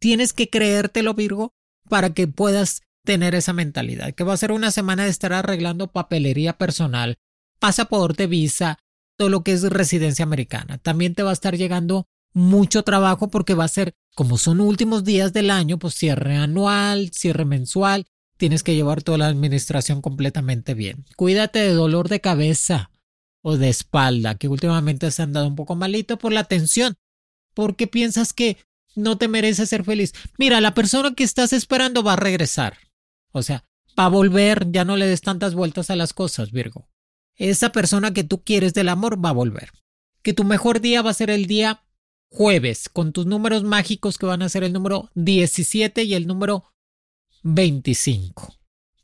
Tienes 0.00 0.32
que 0.32 0.48
creértelo, 0.48 1.12
Virgo, 1.14 1.52
para 1.88 2.14
que 2.14 2.26
puedas 2.26 2.82
tener 3.08 3.34
esa 3.34 3.54
mentalidad, 3.54 4.12
que 4.12 4.22
va 4.22 4.34
a 4.34 4.36
ser 4.36 4.52
una 4.52 4.70
semana 4.70 5.04
de 5.04 5.08
estar 5.08 5.32
arreglando 5.32 5.90
papelería 5.90 6.58
personal, 6.58 7.16
pasaporte, 7.58 8.26
visa, 8.26 8.80
todo 9.16 9.30
lo 9.30 9.42
que 9.42 9.52
es 9.52 9.62
residencia 9.62 10.24
americana. 10.24 10.76
También 10.76 11.14
te 11.14 11.22
va 11.22 11.30
a 11.30 11.32
estar 11.32 11.56
llegando 11.56 12.06
mucho 12.34 12.82
trabajo 12.82 13.30
porque 13.30 13.54
va 13.54 13.64
a 13.64 13.68
ser, 13.68 13.94
como 14.14 14.36
son 14.36 14.60
últimos 14.60 15.04
días 15.04 15.32
del 15.32 15.50
año, 15.50 15.78
pues 15.78 15.94
cierre 15.94 16.36
anual, 16.36 17.08
cierre 17.10 17.46
mensual, 17.46 18.04
tienes 18.36 18.62
que 18.62 18.74
llevar 18.74 19.02
toda 19.02 19.16
la 19.16 19.28
administración 19.28 20.02
completamente 20.02 20.74
bien. 20.74 21.06
Cuídate 21.16 21.60
de 21.60 21.72
dolor 21.72 22.10
de 22.10 22.20
cabeza 22.20 22.90
o 23.40 23.56
de 23.56 23.70
espalda, 23.70 24.34
que 24.34 24.48
últimamente 24.48 25.10
se 25.12 25.22
han 25.22 25.32
dado 25.32 25.48
un 25.48 25.56
poco 25.56 25.76
malito 25.76 26.18
por 26.18 26.34
la 26.34 26.44
tensión, 26.44 26.94
porque 27.54 27.86
piensas 27.86 28.34
que 28.34 28.58
no 28.96 29.16
te 29.16 29.28
mereces 29.28 29.70
ser 29.70 29.82
feliz. 29.82 30.12
Mira, 30.36 30.60
la 30.60 30.74
persona 30.74 31.14
que 31.14 31.24
estás 31.24 31.54
esperando 31.54 32.02
va 32.02 32.12
a 32.12 32.16
regresar. 32.16 32.76
O 33.32 33.42
sea, 33.42 33.64
va 33.98 34.06
a 34.06 34.08
volver, 34.08 34.70
ya 34.70 34.84
no 34.84 34.96
le 34.96 35.06
des 35.06 35.20
tantas 35.20 35.54
vueltas 35.54 35.90
a 35.90 35.96
las 35.96 36.12
cosas, 36.12 36.52
Virgo. 36.52 36.88
Esa 37.36 37.70
persona 37.70 38.12
que 38.12 38.24
tú 38.24 38.42
quieres 38.42 38.74
del 38.74 38.88
amor 38.88 39.24
va 39.24 39.30
a 39.30 39.32
volver. 39.32 39.70
Que 40.22 40.32
tu 40.32 40.44
mejor 40.44 40.80
día 40.80 41.02
va 41.02 41.10
a 41.10 41.14
ser 41.14 41.30
el 41.30 41.46
día 41.46 41.84
jueves, 42.30 42.88
con 42.88 43.12
tus 43.12 43.26
números 43.26 43.64
mágicos 43.64 44.18
que 44.18 44.26
van 44.26 44.42
a 44.42 44.48
ser 44.48 44.64
el 44.64 44.72
número 44.72 45.10
17 45.14 46.04
y 46.04 46.14
el 46.14 46.26
número 46.26 46.64
25. 47.42 48.54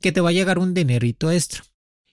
Que 0.00 0.12
te 0.12 0.20
va 0.20 0.30
a 0.30 0.32
llegar 0.32 0.58
un 0.58 0.74
dinerito 0.74 1.30
extra. 1.30 1.64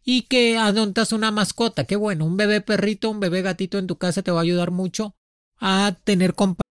Y 0.03 0.23
que 0.23 0.57
adontas 0.57 1.11
una 1.11 1.31
mascota. 1.31 1.85
Qué 1.85 1.95
bueno, 1.95 2.25
un 2.25 2.37
bebé 2.37 2.61
perrito, 2.61 3.09
un 3.09 3.19
bebé 3.19 3.41
gatito 3.41 3.77
en 3.77 3.87
tu 3.87 3.97
casa 3.97 4.21
te 4.21 4.31
va 4.31 4.39
a 4.39 4.43
ayudar 4.43 4.71
mucho 4.71 5.15
a 5.59 5.97
tener 6.03 6.33
compañía. 6.33 6.70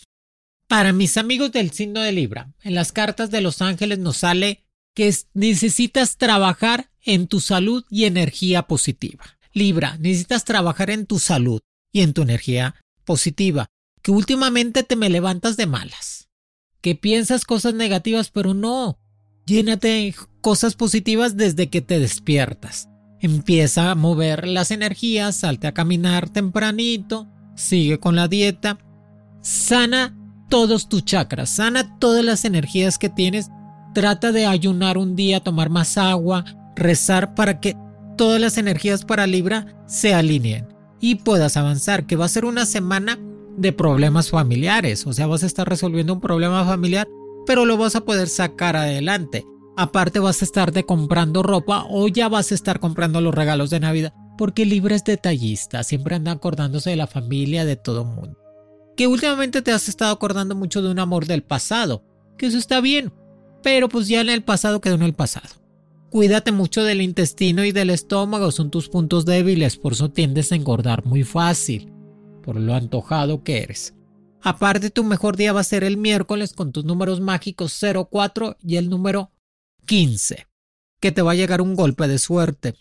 Para 0.71 0.93
mis 0.93 1.17
amigos 1.17 1.51
del 1.51 1.71
signo 1.71 1.99
de 1.99 2.13
Libra, 2.13 2.53
en 2.63 2.75
las 2.75 2.93
cartas 2.93 3.29
de 3.29 3.41
los 3.41 3.61
ángeles 3.61 3.99
nos 3.99 4.15
sale 4.15 4.63
que 4.95 5.13
necesitas 5.33 6.15
trabajar 6.15 6.91
en 7.01 7.27
tu 7.27 7.41
salud 7.41 7.83
y 7.89 8.05
energía 8.05 8.61
positiva. 8.61 9.37
Libra, 9.51 9.97
necesitas 9.99 10.45
trabajar 10.45 10.89
en 10.89 11.07
tu 11.07 11.19
salud 11.19 11.59
y 11.91 11.99
en 11.99 12.13
tu 12.13 12.21
energía 12.21 12.75
positiva, 13.03 13.67
que 14.01 14.11
últimamente 14.11 14.83
te 14.83 14.95
me 14.95 15.09
levantas 15.09 15.57
de 15.57 15.65
malas, 15.65 16.29
que 16.79 16.95
piensas 16.95 17.43
cosas 17.43 17.73
negativas, 17.73 18.29
pero 18.29 18.53
no, 18.53 18.97
llénate 19.45 20.15
cosas 20.39 20.75
positivas 20.75 21.35
desde 21.35 21.69
que 21.69 21.81
te 21.81 21.99
despiertas. 21.99 22.87
Empieza 23.19 23.91
a 23.91 23.95
mover 23.95 24.47
las 24.47 24.71
energías, 24.71 25.35
salte 25.35 25.67
a 25.67 25.73
caminar 25.73 26.29
tempranito, 26.29 27.27
sigue 27.57 27.99
con 27.99 28.15
la 28.15 28.29
dieta, 28.29 28.77
sana 29.41 30.15
todos 30.51 30.89
tus 30.89 31.05
chakras, 31.05 31.49
sana 31.49 31.97
todas 31.97 32.25
las 32.25 32.43
energías 32.43 32.97
que 32.97 33.07
tienes, 33.07 33.49
trata 33.93 34.33
de 34.33 34.45
ayunar 34.45 34.97
un 34.97 35.15
día, 35.15 35.39
tomar 35.39 35.69
más 35.69 35.97
agua, 35.97 36.43
rezar 36.75 37.35
para 37.35 37.61
que 37.61 37.77
todas 38.17 38.41
las 38.41 38.57
energías 38.57 39.05
para 39.05 39.27
Libra 39.27 39.65
se 39.87 40.13
alineen 40.13 40.67
y 40.99 41.15
puedas 41.15 41.55
avanzar, 41.55 42.05
que 42.05 42.17
va 42.17 42.25
a 42.25 42.27
ser 42.29 42.43
una 42.43 42.65
semana 42.65 43.17
de 43.55 43.71
problemas 43.71 44.29
familiares, 44.29 45.07
o 45.07 45.13
sea, 45.13 45.25
vas 45.25 45.43
a 45.43 45.45
estar 45.45 45.69
resolviendo 45.69 46.13
un 46.13 46.19
problema 46.19 46.65
familiar, 46.65 47.07
pero 47.47 47.65
lo 47.65 47.77
vas 47.77 47.95
a 47.95 48.01
poder 48.01 48.27
sacar 48.27 48.75
adelante. 48.75 49.45
Aparte 49.77 50.19
vas 50.19 50.41
a 50.41 50.45
estar 50.45 50.73
comprando 50.85 51.43
ropa 51.43 51.85
o 51.89 52.09
ya 52.09 52.27
vas 52.27 52.51
a 52.51 52.55
estar 52.55 52.81
comprando 52.81 53.21
los 53.21 53.33
regalos 53.33 53.69
de 53.69 53.79
Navidad, 53.79 54.13
porque 54.37 54.65
Libra 54.65 54.97
es 54.97 55.05
detallista, 55.05 55.81
siempre 55.83 56.15
anda 56.15 56.33
acordándose 56.33 56.89
de 56.89 56.97
la 56.97 57.07
familia, 57.07 57.63
de 57.63 57.77
todo 57.77 58.03
mundo 58.03 58.40
que 59.01 59.07
últimamente 59.07 59.63
te 59.63 59.71
has 59.71 59.89
estado 59.89 60.13
acordando 60.13 60.53
mucho 60.53 60.83
de 60.83 60.91
un 60.91 60.99
amor 60.99 61.25
del 61.25 61.41
pasado, 61.41 62.03
que 62.37 62.45
eso 62.45 62.59
está 62.59 62.81
bien, 62.81 63.11
pero 63.63 63.89
pues 63.89 64.07
ya 64.07 64.21
en 64.21 64.29
el 64.29 64.43
pasado 64.43 64.79
quedó 64.79 64.93
en 64.93 65.01
el 65.01 65.15
pasado. 65.15 65.49
Cuídate 66.11 66.51
mucho 66.51 66.83
del 66.83 67.01
intestino 67.01 67.65
y 67.65 67.71
del 67.71 67.89
estómago, 67.89 68.51
son 68.51 68.69
tus 68.69 68.89
puntos 68.89 69.25
débiles, 69.25 69.75
por 69.75 69.93
eso 69.93 70.11
tiendes 70.11 70.51
a 70.51 70.55
engordar 70.55 71.03
muy 71.03 71.23
fácil, 71.23 71.91
por 72.43 72.57
lo 72.59 72.75
antojado 72.75 73.43
que 73.43 73.63
eres. 73.63 73.95
Aparte, 74.39 74.91
tu 74.91 75.03
mejor 75.03 75.35
día 75.35 75.51
va 75.51 75.61
a 75.61 75.63
ser 75.63 75.83
el 75.83 75.97
miércoles 75.97 76.53
con 76.53 76.71
tus 76.71 76.85
números 76.85 77.21
mágicos 77.21 77.75
04 77.81 78.57
y 78.61 78.75
el 78.75 78.87
número 78.87 79.31
15, 79.87 80.45
que 80.99 81.11
te 81.11 81.23
va 81.23 81.31
a 81.31 81.35
llegar 81.35 81.61
un 81.61 81.73
golpe 81.73 82.07
de 82.07 82.19
suerte. 82.19 82.75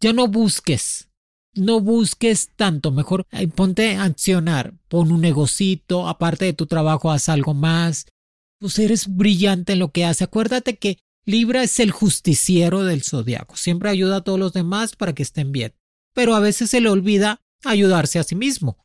Ya 0.00 0.12
no 0.12 0.26
busques, 0.26 1.08
no 1.54 1.80
busques 1.80 2.50
tanto, 2.56 2.90
mejor 2.90 3.26
ponte 3.54 3.96
a 3.96 4.04
accionar, 4.04 4.74
pon 4.88 5.12
un 5.12 5.20
negocito, 5.20 6.08
aparte 6.08 6.46
de 6.46 6.52
tu 6.52 6.66
trabajo, 6.66 7.10
haz 7.10 7.28
algo 7.28 7.54
más. 7.54 8.06
Pues 8.58 8.78
eres 8.78 9.08
brillante 9.08 9.72
en 9.74 9.80
lo 9.80 9.90
que 9.90 10.04
hace. 10.04 10.24
Acuérdate 10.24 10.76
que 10.76 10.98
Libra 11.24 11.62
es 11.62 11.80
el 11.80 11.90
justiciero 11.90 12.84
del 12.84 13.02
zodiaco. 13.02 13.56
Siempre 13.56 13.90
ayuda 13.90 14.16
a 14.16 14.20
todos 14.20 14.38
los 14.38 14.52
demás 14.52 14.96
para 14.96 15.14
que 15.14 15.22
estén 15.22 15.52
bien. 15.52 15.74
Pero 16.14 16.34
a 16.34 16.40
veces 16.40 16.70
se 16.70 16.80
le 16.80 16.88
olvida 16.88 17.40
ayudarse 17.64 18.18
a 18.18 18.24
sí 18.24 18.34
mismo. 18.34 18.78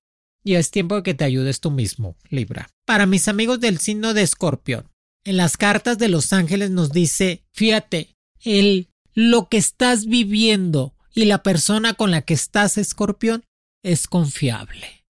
Y 0.44 0.56
es 0.56 0.72
tiempo 0.72 0.96
de 0.96 1.04
que 1.04 1.14
te 1.14 1.26
ayudes 1.26 1.60
tú 1.60 1.72
mismo, 1.72 2.16
Libra. 2.30 2.70
Para 2.86 3.06
mis 3.06 3.28
amigos 3.28 3.60
del 3.60 3.80
signo 3.80 4.14
de 4.14 4.22
Escorpión, 4.22 4.90
en 5.24 5.38
las 5.38 5.58
cartas 5.58 5.98
de 5.98 6.08
los 6.08 6.32
ángeles 6.32 6.72
nos 6.72 6.92
dice, 6.92 7.44
fíjate, 7.52 8.16
el 8.44 8.88
lo 9.14 9.50
que 9.50 9.58
estás 9.58 10.06
viviendo 10.06 10.94
y 11.18 11.26
la 11.26 11.42
persona 11.42 11.96
con 11.96 12.12
la 12.12 12.22
que 12.22 12.36
estás, 12.36 12.78
escorpión, 12.78 13.44
es 13.82 14.06
confiable. 14.06 15.04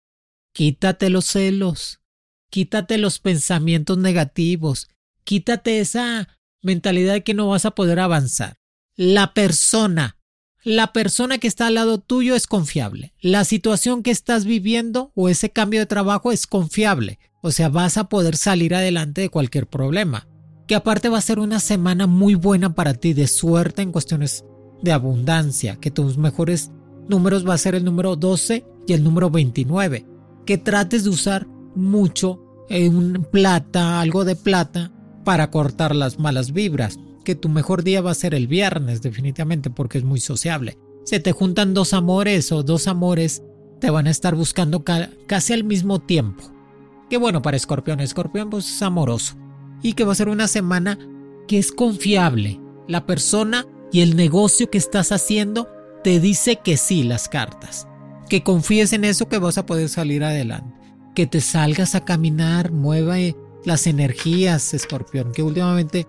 Quítate 0.54 1.10
los 1.10 1.26
celos, 1.26 2.00
quítate 2.50 2.96
los 2.96 3.18
pensamientos 3.18 3.98
negativos, 3.98 4.88
quítate 5.24 5.80
esa 5.80 6.26
mentalidad 6.62 7.12
de 7.12 7.24
que 7.24 7.34
no 7.34 7.48
vas 7.48 7.66
a 7.66 7.72
poder 7.72 8.00
avanzar. 8.00 8.56
La 8.96 9.34
persona, 9.34 10.16
la 10.64 10.94
persona 10.94 11.36
que 11.36 11.46
está 11.46 11.66
al 11.66 11.74
lado 11.74 11.98
tuyo 11.98 12.34
es 12.34 12.46
confiable. 12.46 13.12
La 13.20 13.44
situación 13.44 14.02
que 14.02 14.10
estás 14.10 14.46
viviendo 14.46 15.12
o 15.14 15.28
ese 15.28 15.50
cambio 15.50 15.80
de 15.80 15.86
trabajo 15.86 16.32
es 16.32 16.46
confiable. 16.46 17.18
O 17.42 17.50
sea, 17.50 17.68
vas 17.68 17.98
a 17.98 18.08
poder 18.08 18.38
salir 18.38 18.74
adelante 18.74 19.20
de 19.20 19.28
cualquier 19.28 19.66
problema. 19.66 20.26
que 20.66 20.74
aparte 20.74 21.08
va 21.08 21.16
a 21.16 21.22
ser 21.22 21.38
una 21.38 21.60
semana 21.60 22.06
muy 22.06 22.34
buena 22.34 22.74
para 22.74 22.92
ti 22.92 23.14
de 23.14 23.26
suerte 23.26 23.80
en 23.80 23.90
cuestiones 23.90 24.44
de 24.82 24.92
abundancia, 24.92 25.76
que 25.76 25.90
tus 25.90 26.18
mejores 26.18 26.70
números 27.08 27.48
va 27.48 27.54
a 27.54 27.58
ser 27.58 27.74
el 27.74 27.84
número 27.84 28.16
12 28.16 28.64
y 28.86 28.92
el 28.92 29.02
número 29.02 29.30
29, 29.30 30.06
que 30.46 30.58
trates 30.58 31.04
de 31.04 31.10
usar 31.10 31.46
mucho 31.74 32.40
en 32.68 33.24
plata, 33.30 34.00
algo 34.00 34.24
de 34.24 34.36
plata 34.36 34.92
para 35.24 35.50
cortar 35.50 35.94
las 35.94 36.18
malas 36.18 36.52
vibras, 36.52 36.98
que 37.24 37.34
tu 37.34 37.48
mejor 37.48 37.82
día 37.82 38.00
va 38.00 38.10
a 38.10 38.14
ser 38.14 38.34
el 38.34 38.46
viernes 38.46 39.02
definitivamente 39.02 39.70
porque 39.70 39.98
es 39.98 40.04
muy 40.04 40.20
sociable. 40.20 40.78
Se 41.04 41.20
te 41.20 41.32
juntan 41.32 41.74
dos 41.74 41.92
amores 41.92 42.52
o 42.52 42.62
dos 42.62 42.88
amores 42.88 43.42
te 43.80 43.90
van 43.90 44.06
a 44.06 44.10
estar 44.10 44.34
buscando 44.34 44.84
casi 45.26 45.52
al 45.52 45.64
mismo 45.64 46.00
tiempo. 46.00 46.44
Que 47.08 47.16
bueno 47.16 47.42
para 47.42 47.56
Escorpión, 47.56 48.00
Escorpión 48.00 48.50
pues 48.50 48.68
es 48.70 48.82
amoroso 48.82 49.36
y 49.82 49.94
que 49.94 50.04
va 50.04 50.12
a 50.12 50.16
ser 50.16 50.28
una 50.28 50.48
semana 50.48 50.98
que 51.46 51.58
es 51.58 51.72
confiable. 51.72 52.60
La 52.86 53.06
persona 53.06 53.66
y 53.92 54.00
el 54.00 54.16
negocio 54.16 54.70
que 54.70 54.78
estás 54.78 55.12
haciendo 55.12 55.68
te 56.04 56.20
dice 56.20 56.56
que 56.62 56.76
sí 56.76 57.02
las 57.02 57.28
cartas. 57.28 57.88
Que 58.28 58.42
confíes 58.42 58.92
en 58.92 59.04
eso 59.04 59.28
que 59.28 59.38
vas 59.38 59.58
a 59.58 59.66
poder 59.66 59.88
salir 59.88 60.22
adelante. 60.24 60.74
Que 61.14 61.26
te 61.26 61.40
salgas 61.40 61.94
a 61.94 62.04
caminar, 62.04 62.70
mueva 62.70 63.16
las 63.64 63.86
energías, 63.86 64.74
escorpión, 64.74 65.32
que 65.32 65.42
últimamente 65.42 66.06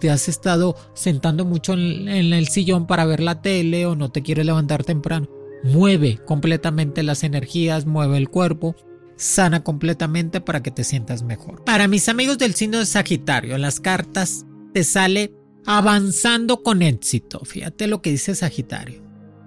te 0.00 0.10
has 0.10 0.28
estado 0.28 0.76
sentando 0.94 1.44
mucho 1.44 1.72
en, 1.74 2.08
el 2.08 2.48
sillón 2.48 2.86
para 2.86 3.06
ver 3.06 3.20
la 3.20 3.40
tele 3.40 3.86
o 3.86 3.96
no 3.96 4.10
te 4.10 4.22
quieres 4.22 4.46
levantar 4.46 4.84
temprano. 4.84 5.28
Mueve 5.64 6.18
completamente 6.24 7.02
las 7.02 7.24
energías, 7.24 7.86
mueve 7.86 8.18
el 8.18 8.28
cuerpo, 8.28 8.76
sana 9.16 9.64
completamente 9.64 10.40
para 10.40 10.62
que 10.62 10.70
te 10.70 10.84
sientas 10.84 11.22
mejor. 11.22 11.64
Para 11.64 11.88
mis 11.88 12.08
amigos 12.08 12.38
del 12.38 12.54
signo 12.54 12.78
de 12.78 12.86
Sagitario, 12.86 13.58
las 13.58 13.80
cartas 13.80 14.46
te 14.72 14.84
sale 14.84 15.32
avanzando 15.66 16.62
con 16.62 16.80
éxito. 16.80 17.40
Fíjate 17.44 17.88
lo 17.88 18.00
que 18.00 18.10
dice 18.10 18.34
Sagitario. 18.34 19.02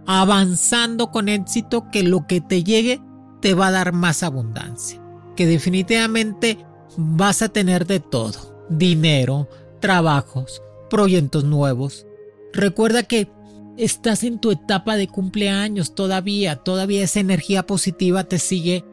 Avanzando 0.05 1.11
con 1.11 1.29
éxito 1.29 1.89
que 1.91 2.03
lo 2.03 2.27
que 2.27 2.41
te 2.41 2.63
llegue 2.63 3.01
te 3.41 3.53
va 3.53 3.67
a 3.67 3.71
dar 3.71 3.93
más 3.93 4.21
abundancia. 4.21 5.01
Que 5.35 5.47
definitivamente 5.47 6.57
vas 6.97 7.41
a 7.41 7.49
tener 7.49 7.87
de 7.87 8.01
todo. 8.01 8.65
Dinero, 8.69 9.47
trabajos, 9.79 10.61
proyectos 10.89 11.45
nuevos. 11.45 12.05
Recuerda 12.53 13.03
que 13.03 13.31
estás 13.77 14.23
en 14.23 14.39
tu 14.39 14.51
etapa 14.51 14.97
de 14.97 15.07
cumpleaños 15.07 15.95
todavía. 15.95 16.57
Todavía 16.57 17.03
esa 17.03 17.21
energía 17.21 17.65
positiva 17.65 18.25
te 18.25 18.39
sigue 18.39 18.83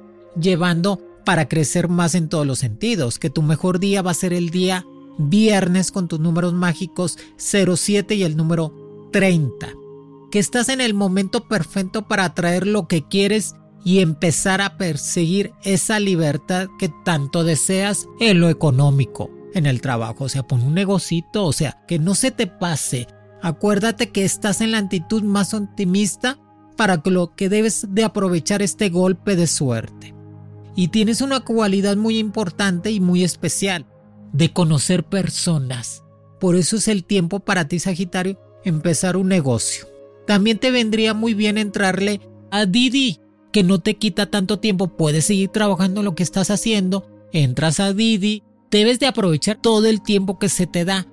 llevando 0.40 1.00
para 1.24 1.48
crecer 1.48 1.88
más 1.88 2.14
en 2.14 2.28
todos 2.28 2.46
los 2.46 2.60
sentidos. 2.60 3.18
Que 3.18 3.30
tu 3.30 3.42
mejor 3.42 3.80
día 3.80 4.02
va 4.02 4.12
a 4.12 4.14
ser 4.14 4.32
el 4.32 4.50
día 4.50 4.86
viernes 5.18 5.90
con 5.90 6.08
tus 6.08 6.20
números 6.20 6.52
mágicos 6.52 7.18
07 7.36 8.14
y 8.14 8.22
el 8.22 8.36
número 8.36 9.08
30. 9.12 9.68
Que 10.30 10.38
estás 10.38 10.68
en 10.68 10.80
el 10.80 10.94
momento 10.94 11.48
perfecto 11.48 12.06
para 12.06 12.24
atraer 12.24 12.66
lo 12.66 12.88
que 12.88 13.06
quieres 13.06 13.54
y 13.84 14.00
empezar 14.00 14.60
a 14.60 14.76
perseguir 14.76 15.52
esa 15.62 16.00
libertad 16.00 16.66
que 16.78 16.90
tanto 17.04 17.44
deseas 17.44 18.06
en 18.18 18.40
lo 18.40 18.48
económico, 18.48 19.30
en 19.54 19.66
el 19.66 19.80
trabajo. 19.80 20.24
O 20.24 20.28
sea, 20.28 20.46
pon 20.46 20.62
un 20.62 20.74
negocito, 20.74 21.44
o 21.44 21.52
sea, 21.52 21.84
que 21.86 21.98
no 21.98 22.14
se 22.14 22.32
te 22.32 22.46
pase. 22.46 23.06
Acuérdate 23.42 24.10
que 24.10 24.24
estás 24.24 24.60
en 24.60 24.72
la 24.72 24.78
actitud 24.78 25.22
más 25.22 25.54
optimista 25.54 26.38
para 26.76 27.00
lo 27.04 27.34
que 27.34 27.48
debes 27.48 27.86
de 27.88 28.04
aprovechar 28.04 28.60
este 28.60 28.90
golpe 28.90 29.36
de 29.36 29.46
suerte. 29.46 30.14
Y 30.74 30.88
tienes 30.88 31.20
una 31.20 31.40
cualidad 31.40 31.96
muy 31.96 32.18
importante 32.18 32.90
y 32.90 33.00
muy 33.00 33.24
especial 33.24 33.86
de 34.36 34.52
conocer 34.52 35.04
personas. 35.04 36.02
Por 36.40 36.56
eso 36.56 36.76
es 36.76 36.88
el 36.88 37.04
tiempo 37.04 37.40
para 37.40 37.68
ti, 37.68 37.78
Sagitario, 37.78 38.38
empezar 38.64 39.16
un 39.16 39.28
negocio. 39.28 39.86
También 40.26 40.58
te 40.58 40.70
vendría 40.70 41.14
muy 41.14 41.34
bien 41.34 41.56
entrarle 41.56 42.20
a 42.50 42.66
Didi, 42.66 43.20
que 43.52 43.62
no 43.62 43.78
te 43.78 43.96
quita 43.96 44.26
tanto 44.26 44.58
tiempo, 44.58 44.88
puedes 44.88 45.24
seguir 45.24 45.48
trabajando 45.48 46.00
en 46.00 46.04
lo 46.04 46.14
que 46.14 46.22
estás 46.22 46.50
haciendo, 46.50 47.06
entras 47.32 47.80
a 47.80 47.92
Didi, 47.92 48.42
debes 48.70 48.98
de 48.98 49.06
aprovechar 49.06 49.56
todo 49.60 49.86
el 49.86 50.02
tiempo 50.02 50.38
que 50.38 50.48
se 50.48 50.66
te 50.66 50.84
da 50.84 51.06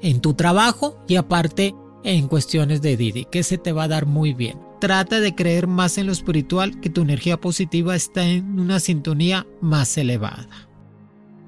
en 0.00 0.20
tu 0.20 0.34
trabajo 0.34 0.98
y 1.06 1.16
aparte 1.16 1.74
en 2.04 2.28
cuestiones 2.28 2.80
de 2.80 2.96
Didi, 2.96 3.26
que 3.26 3.42
se 3.42 3.58
te 3.58 3.72
va 3.72 3.84
a 3.84 3.88
dar 3.88 4.06
muy 4.06 4.32
bien. 4.32 4.58
Trata 4.80 5.20
de 5.20 5.34
creer 5.34 5.66
más 5.66 5.98
en 5.98 6.06
lo 6.06 6.12
espiritual, 6.12 6.80
que 6.80 6.90
tu 6.90 7.02
energía 7.02 7.40
positiva 7.40 7.96
está 7.96 8.24
en 8.26 8.58
una 8.58 8.80
sintonía 8.80 9.46
más 9.60 9.96
elevada. 9.98 10.63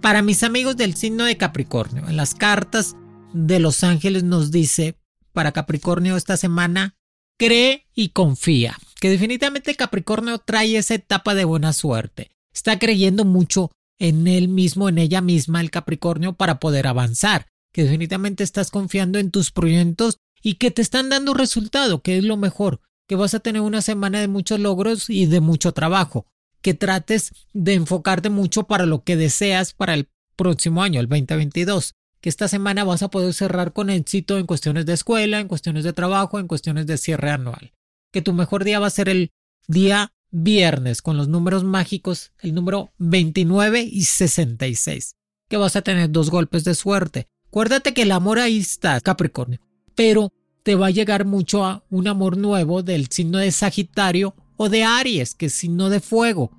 Para 0.07 0.23
mis 0.23 0.45
amigos 0.45 0.77
del 0.77 0.95
signo 0.95 1.25
de 1.25 1.37
Capricornio, 1.37 2.09
en 2.09 2.16
las 2.16 2.37
cartas 2.37 2.95
de 3.33 3.59
los 3.59 3.83
ángeles 3.83 4.23
nos 4.23 4.53
dice, 4.53 4.95
para 5.33 5.51
Capricornio 5.51 6.16
esta 6.16 6.37
semana, 6.37 6.95
cree 7.37 7.88
y 7.92 8.11
confía, 8.11 8.79
que 9.01 9.11
definitivamente 9.11 9.75
Capricornio 9.75 10.38
trae 10.38 10.77
esa 10.77 10.95
etapa 10.95 11.35
de 11.35 11.45
buena 11.45 11.73
suerte. 11.73 12.31
Está 12.55 12.79
creyendo 12.79 13.25
mucho 13.25 13.73
en 13.99 14.29
él 14.29 14.47
mismo, 14.47 14.88
en 14.88 14.99
ella 14.99 15.21
misma, 15.23 15.61
el 15.61 15.73
Capricornio, 15.73 16.35
para 16.35 16.61
poder 16.61 16.87
avanzar, 16.87 17.49
que 17.73 17.83
definitivamente 17.83 18.45
estás 18.45 18.71
confiando 18.71 19.19
en 19.19 19.33
tus 19.33 19.51
proyectos 19.51 20.19
y 20.40 20.55
que 20.55 20.71
te 20.71 20.83
están 20.83 21.09
dando 21.09 21.35
resultado, 21.35 22.01
que 22.01 22.19
es 22.19 22.23
lo 22.23 22.37
mejor, 22.37 22.81
que 23.09 23.16
vas 23.16 23.35
a 23.35 23.40
tener 23.40 23.61
una 23.61 23.83
semana 23.83 24.21
de 24.21 24.29
muchos 24.29 24.61
logros 24.61 25.11
y 25.11 25.27
de 25.27 25.40
mucho 25.40 25.73
trabajo 25.73 26.27
que 26.62 26.75
trates 26.75 27.33
de 27.53 27.75
enfocarte 27.75 28.31
mucho 28.31 28.64
para 28.64 28.87
lo 28.87 29.05
que 29.05 29.16
deseas 29.16 29.73
para 29.73 29.95
el 29.95 30.09
próximo 30.37 30.83
año, 30.83 31.01
el 31.01 31.09
2022. 31.09 31.95
Que 32.21 32.29
esta 32.29 32.49
semana 32.49 32.85
vas 32.85 33.03
a 33.03 33.09
poder 33.09 33.33
cerrar 33.35 33.73
con 33.73 33.90
éxito 33.90 34.38
en 34.38 34.47
cuestiones 34.47 34.87
de 34.87 34.95
escuela, 34.95 35.40
en 35.40 35.49
cuestiones 35.49 35.85
de 35.85 35.92
trabajo, 35.92 36.38
en 36.38 36.49
cuestiones 36.49 36.87
de 36.87 36.99
cierre 36.99 37.31
anual. 37.31 37.73
Que 38.12 38.23
tu 38.23 38.33
mejor 38.33 38.64
día 38.64 38.81
va 38.81 38.87
a 38.87 38.90
ser 38.90 39.09
el 39.09 39.33
día 39.69 40.12
viernes 40.31 41.03
con 41.03 41.16
los 41.16 41.29
números 41.29 41.64
mágicos, 41.64 42.33
el 42.40 42.55
número 42.55 42.92
29 42.99 43.83
y 43.83 44.05
66. 44.05 45.14
Que 45.49 45.57
vas 45.57 45.77
a 45.77 45.83
tener 45.83 46.11
dos 46.11 46.31
golpes 46.31 46.64
de 46.64 46.75
suerte. 46.75 47.29
Acuérdate 47.49 47.95
que 47.95 48.03
el 48.03 48.12
amor 48.12 48.38
ahí 48.38 48.59
está, 48.59 49.01
Capricornio. 49.01 49.61
Pero 49.95 50.33
te 50.62 50.75
va 50.75 50.88
a 50.88 50.90
llegar 50.90 51.25
mucho 51.25 51.64
a 51.64 51.85
un 51.90 52.09
amor 52.09 52.37
nuevo 52.37 52.83
del 52.83 53.07
signo 53.09 53.38
de 53.38 53.53
Sagitario 53.53 54.35
o 54.57 54.69
de 54.69 54.85
Aries, 54.85 55.35
que 55.35 55.47
es 55.47 55.53
signo 55.53 55.90
de 55.90 56.01
fuego, 56.01 56.51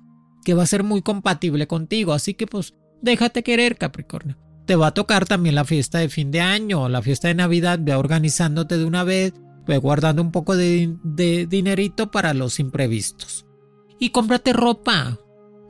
que 0.44 0.54
va 0.54 0.62
a 0.62 0.66
ser 0.66 0.82
muy 0.82 1.02
compatible 1.02 1.66
contigo. 1.66 2.12
Así 2.12 2.34
que 2.34 2.46
pues 2.46 2.74
déjate 3.02 3.42
querer, 3.42 3.76
Capricornio. 3.76 4.36
Te 4.66 4.76
va 4.76 4.88
a 4.88 4.94
tocar 4.94 5.24
también 5.24 5.54
la 5.54 5.64
fiesta 5.64 5.98
de 5.98 6.08
fin 6.08 6.30
de 6.30 6.40
año 6.40 6.82
o 6.82 6.88
la 6.88 7.02
fiesta 7.02 7.28
de 7.28 7.34
Navidad, 7.34 7.78
ve 7.80 7.94
organizándote 7.94 8.76
de 8.76 8.84
una 8.84 9.02
vez, 9.02 9.32
ve 9.66 9.78
guardando 9.78 10.22
un 10.22 10.30
poco 10.30 10.56
de, 10.56 10.96
dinerito 11.48 12.10
para 12.10 12.34
los 12.34 12.60
imprevistos. 12.60 13.46
Y 13.98 14.10
cómprate 14.10 14.52
ropa. 14.52 15.18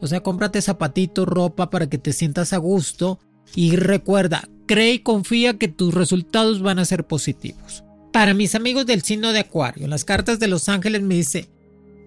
O 0.01 0.07
sea, 0.07 0.21
cómprate 0.21 0.63
zapatitos, 0.63 1.27
ropa 1.27 1.71
para 1.71 1.89
que 1.89 1.99
te 1.99 2.13
sientas 2.13 2.53
a 2.53 2.59
gusto. 2.59 3.19
Y 3.55 3.77
recuerda, 3.77 4.49
cree 4.67 4.95
y 4.95 4.99
confía 5.01 5.59
que 5.59 5.69
tus 5.69 5.95
resultados 5.95 6.61
van 6.61 6.79
a 6.79 6.85
ser 6.85 7.07
positivos. 7.07 7.85
Para 8.13 8.35
mis 8.35 8.55
amigos 8.55 8.87
del 8.87 9.03
signo 9.03 9.33
de 9.33 9.41
Acuario, 9.41 9.87
las 9.87 10.05
cartas 10.05 10.39
de 10.39 10.49
los 10.49 10.69
ángeles 10.69 11.03
me 11.03 11.15
dice, 11.15 11.49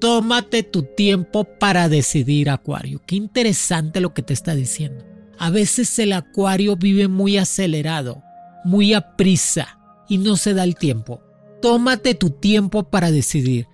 Tómate 0.02 0.64
tu 0.64 0.82
tiempo 0.82 1.44
para 1.44 1.88
decidir, 1.88 2.50
Acuario. 2.50 3.04
Qué 3.06 3.16
interesante 3.16 4.02
lo 4.02 4.16
que 4.16 4.24
te 4.24 4.34
está 4.34 4.56
diciendo. 4.56 5.06
A 5.38 5.52
veces 5.52 6.00
el 6.00 6.14
Acuario 6.14 6.76
vive 6.76 7.08
muy 7.08 7.38
acelerado, 7.38 8.24
muy 8.66 8.96
a 8.96 9.16
prisa 9.16 9.78
y 10.10 10.18
no 10.18 10.38
se 10.38 10.56
da 10.56 10.64
el 10.64 10.76
tiempo. 10.76 11.22
Tómate 11.62 12.16
tu 12.16 12.32
tiempo 12.32 12.90
para 12.90 13.12
decidir. 13.12 13.68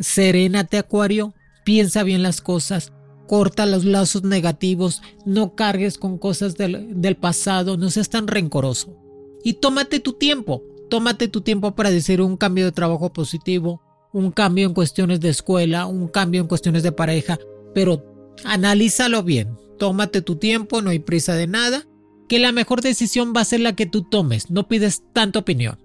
Serénate, 0.00 0.78
Acuario. 0.78 1.34
Piensa 1.64 2.02
bien 2.02 2.22
las 2.22 2.40
cosas. 2.40 2.94
Corta 3.28 3.66
los 3.66 3.84
lazos 3.84 4.22
negativos. 4.22 5.02
No 5.26 5.54
cargues 5.54 5.98
con 5.98 6.16
cosas 6.16 6.56
del, 6.56 6.98
del 6.98 7.16
pasado. 7.16 7.76
No 7.76 7.90
seas 7.90 8.08
tan 8.08 8.26
rencoroso. 8.26 8.96
Y 9.44 9.52
tómate 9.52 10.00
tu 10.00 10.14
tiempo. 10.14 10.62
Tómate 10.88 11.28
tu 11.28 11.42
tiempo 11.42 11.74
para 11.74 11.90
decir 11.90 12.22
un 12.22 12.38
cambio 12.38 12.64
de 12.64 12.72
trabajo 12.72 13.12
positivo, 13.12 13.82
un 14.14 14.30
cambio 14.30 14.66
en 14.68 14.74
cuestiones 14.74 15.20
de 15.20 15.28
escuela, 15.28 15.86
un 15.86 16.06
cambio 16.06 16.40
en 16.40 16.46
cuestiones 16.46 16.84
de 16.84 16.92
pareja, 16.92 17.38
pero 17.74 18.30
analízalo 18.44 19.24
bien, 19.24 19.58
tómate 19.76 20.22
tu 20.22 20.36
tiempo, 20.36 20.80
no 20.80 20.90
hay 20.90 21.00
prisa 21.00 21.34
de 21.34 21.48
nada, 21.48 21.84
que 22.28 22.38
la 22.38 22.52
mejor 22.52 22.80
decisión 22.80 23.32
va 23.36 23.40
a 23.40 23.44
ser 23.44 23.60
la 23.60 23.74
que 23.74 23.86
tú 23.86 24.02
tomes, 24.02 24.50
no 24.50 24.68
pides 24.68 25.02
tanta 25.12 25.40
opinión, 25.40 25.78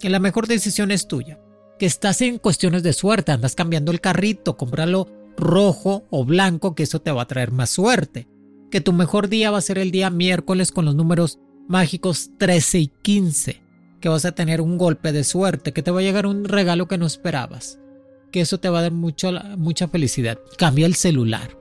que 0.00 0.10
la 0.10 0.18
mejor 0.18 0.48
decisión 0.48 0.90
es 0.90 1.06
tuya, 1.06 1.40
que 1.78 1.86
estás 1.86 2.20
en 2.20 2.38
cuestiones 2.38 2.82
de 2.82 2.92
suerte, 2.92 3.30
andas 3.30 3.54
cambiando 3.54 3.92
el 3.92 4.00
carrito, 4.00 4.56
cómpralo 4.56 5.06
rojo 5.36 6.02
o 6.10 6.24
blanco, 6.24 6.74
que 6.74 6.82
eso 6.82 7.00
te 7.00 7.12
va 7.12 7.22
a 7.22 7.28
traer 7.28 7.52
más 7.52 7.70
suerte, 7.70 8.26
que 8.72 8.80
tu 8.80 8.92
mejor 8.92 9.28
día 9.28 9.52
va 9.52 9.58
a 9.58 9.62
ser 9.62 9.78
el 9.78 9.92
día 9.92 10.10
miércoles 10.10 10.72
con 10.72 10.84
los 10.84 10.96
números 10.96 11.38
mágicos 11.68 12.32
13 12.38 12.78
y 12.80 12.86
15 12.88 13.61
que 14.02 14.10
vas 14.10 14.26
a 14.26 14.32
tener 14.32 14.60
un 14.60 14.76
golpe 14.76 15.12
de 15.12 15.24
suerte, 15.24 15.72
que 15.72 15.82
te 15.82 15.90
va 15.90 16.00
a 16.00 16.02
llegar 16.02 16.26
un 16.26 16.44
regalo 16.44 16.88
que 16.88 16.98
no 16.98 17.06
esperabas, 17.06 17.78
que 18.30 18.42
eso 18.42 18.58
te 18.58 18.68
va 18.68 18.80
a 18.80 18.82
dar 18.82 18.92
mucha 18.92 19.88
felicidad. 19.88 20.38
Cambia 20.58 20.86
el 20.86 20.96
celular. 20.96 21.56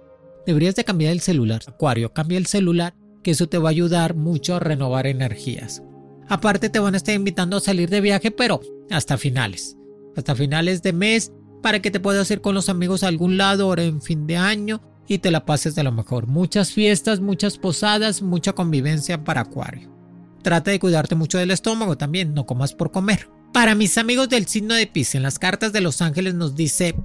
Deberías 0.46 0.76
de 0.76 0.84
cambiar 0.84 1.14
el 1.14 1.22
celular. 1.22 1.62
Acuario, 1.68 2.12
cambia 2.12 2.40
el 2.40 2.48
celular 2.48 2.96
que 3.24 3.32
eso 3.32 3.48
te 3.48 3.60
va 3.60 3.70
a 3.70 3.72
ayudar 3.72 4.16
mucho 4.16 4.56
a 4.56 4.60
renovar 4.60 5.06
energías. 5.06 5.84
Aparte 6.28 6.70
te 6.70 6.80
van 6.80 6.96
a 6.96 6.98
estar 6.98 7.14
invitando 7.14 7.58
a 7.58 7.62
salir 7.62 7.90
de 7.90 8.02
viaje, 8.02 8.32
pero 8.32 8.60
hasta 8.90 9.18
finales. 9.18 9.78
Hasta 10.18 10.36
finales 10.36 10.82
de 10.82 10.94
mes 10.94 11.32
para 11.62 11.80
que 11.80 11.92
te 11.92 12.00
puedas 12.00 12.32
ir 12.32 12.42
con 12.42 12.56
los 12.56 12.70
amigos 12.70 13.04
a 13.04 13.08
algún 13.08 13.38
lado 13.38 13.66
ahora 13.66 13.84
en 13.84 14.02
fin 14.02 14.26
de 14.26 14.38
año 14.38 14.82
y 15.08 15.20
te 15.20 15.30
la 15.30 15.46
pases 15.46 15.76
de 15.76 15.84
lo 15.84 15.92
mejor. 15.92 16.26
Muchas 16.26 16.72
fiestas, 16.72 17.20
muchas 17.20 17.60
posadas, 17.60 18.24
mucha 18.24 18.54
convivencia 18.54 19.24
para 19.24 19.42
Acuario. 19.42 20.01
Trata 20.42 20.72
de 20.72 20.80
cuidarte 20.80 21.16
mucho 21.16 21.38
del 21.38 21.52
estómago 21.52 21.98
también, 21.98 22.34
no 22.34 22.46
comas 22.46 22.74
por 22.74 22.92
comer. 22.92 23.30
Para 23.54 23.76
mis 23.76 23.98
amigos 23.98 24.30
del 24.30 24.48
signo 24.48 24.74
de 24.74 24.88
Pisces, 24.88 25.16
en 25.16 25.24
las 25.24 25.40
cartas 25.40 25.74
de 25.74 25.82
los 25.82 26.02
ángeles 26.02 26.34
nos 26.36 26.56
dice, 26.56 26.96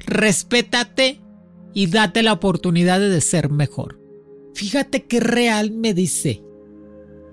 respétate 0.00 1.20
y 1.74 1.88
date 1.88 2.22
la 2.22 2.32
oportunidad 2.32 3.00
de 3.00 3.20
ser 3.20 3.50
mejor. 3.50 4.00
Fíjate 4.54 5.04
qué 5.04 5.20
real 5.20 5.70
me 5.72 5.92
dice 5.92 6.42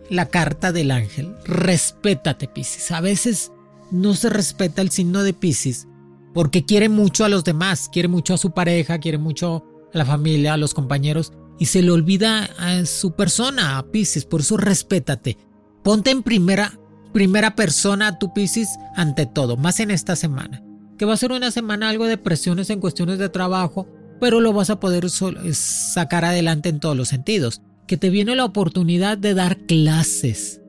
la 0.09 0.27
carta 0.27 0.71
del 0.73 0.91
ángel. 0.91 1.33
Respétate, 1.45 2.47
Piscis. 2.47 2.91
A 2.91 2.99
veces 2.99 3.51
no 3.91 4.13
se 4.15 4.29
respeta 4.29 4.81
el 4.81 4.91
signo 4.91 5.23
de 5.23 5.33
Piscis 5.33 5.87
porque 6.33 6.65
quiere 6.65 6.89
mucho 6.89 7.23
a 7.23 7.29
los 7.29 7.43
demás, 7.43 7.89
quiere 7.91 8.07
mucho 8.07 8.33
a 8.33 8.37
su 8.37 8.51
pareja, 8.51 8.99
quiere 8.99 9.17
mucho 9.17 9.63
a 9.93 9.97
la 9.97 10.05
familia, 10.05 10.53
a 10.53 10.57
los 10.57 10.73
compañeros 10.73 11.31
y 11.59 11.65
se 11.65 11.81
le 11.81 11.91
olvida 11.91 12.49
a 12.57 12.85
su 12.85 13.13
persona, 13.13 13.77
a 13.77 13.83
Piscis. 13.91 14.25
Por 14.25 14.41
eso 14.41 14.57
respétate. 14.57 15.37
Ponte 15.83 16.11
en 16.11 16.23
primera, 16.23 16.79
primera 17.13 17.55
persona 17.55 18.07
a 18.07 18.19
tu 18.19 18.33
Piscis 18.33 18.69
ante 18.95 19.25
todo, 19.25 19.57
más 19.57 19.79
en 19.79 19.91
esta 19.91 20.15
semana. 20.15 20.63
Que 20.97 21.05
va 21.05 21.13
a 21.13 21.17
ser 21.17 21.31
una 21.31 21.51
semana 21.51 21.89
algo 21.89 22.05
de 22.05 22.17
presiones 22.17 22.69
en 22.69 22.79
cuestiones 22.79 23.19
de 23.19 23.29
trabajo, 23.29 23.87
pero 24.19 24.39
lo 24.39 24.53
vas 24.53 24.69
a 24.69 24.79
poder 24.79 25.09
sacar 25.09 26.25
adelante 26.25 26.69
en 26.69 26.79
todos 26.79 26.95
los 26.95 27.09
sentidos 27.09 27.61
que 27.87 27.97
te 27.97 28.09
viene 28.09 28.35
la 28.35 28.45
oportunidad 28.45 29.17
de 29.17 29.33
dar 29.33 29.65
clases. 29.65 30.61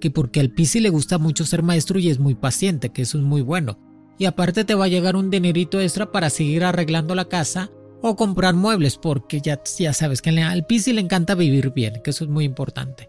Que 0.00 0.10
porque 0.10 0.40
al 0.40 0.50
Pisi 0.50 0.80
le 0.80 0.90
gusta 0.90 1.18
mucho 1.18 1.44
ser 1.44 1.62
maestro 1.62 1.98
y 1.98 2.10
es 2.10 2.18
muy 2.18 2.34
paciente, 2.34 2.90
que 2.90 3.02
eso 3.02 3.18
es 3.18 3.24
muy 3.24 3.42
bueno. 3.42 3.78
Y 4.18 4.26
aparte 4.26 4.64
te 4.64 4.74
va 4.74 4.86
a 4.86 4.88
llegar 4.88 5.16
un 5.16 5.30
dinerito 5.30 5.80
extra 5.80 6.10
para 6.10 6.30
seguir 6.30 6.64
arreglando 6.64 7.14
la 7.14 7.26
casa 7.26 7.70
o 8.00 8.16
comprar 8.16 8.54
muebles, 8.54 8.96
porque 8.96 9.40
ya, 9.40 9.60
ya 9.78 9.92
sabes 9.92 10.22
que 10.22 10.30
al 10.30 10.66
Pisi 10.66 10.92
le 10.92 11.00
encanta 11.00 11.34
vivir 11.34 11.72
bien, 11.72 12.00
que 12.02 12.10
eso 12.10 12.24
es 12.24 12.30
muy 12.30 12.44
importante. 12.44 13.08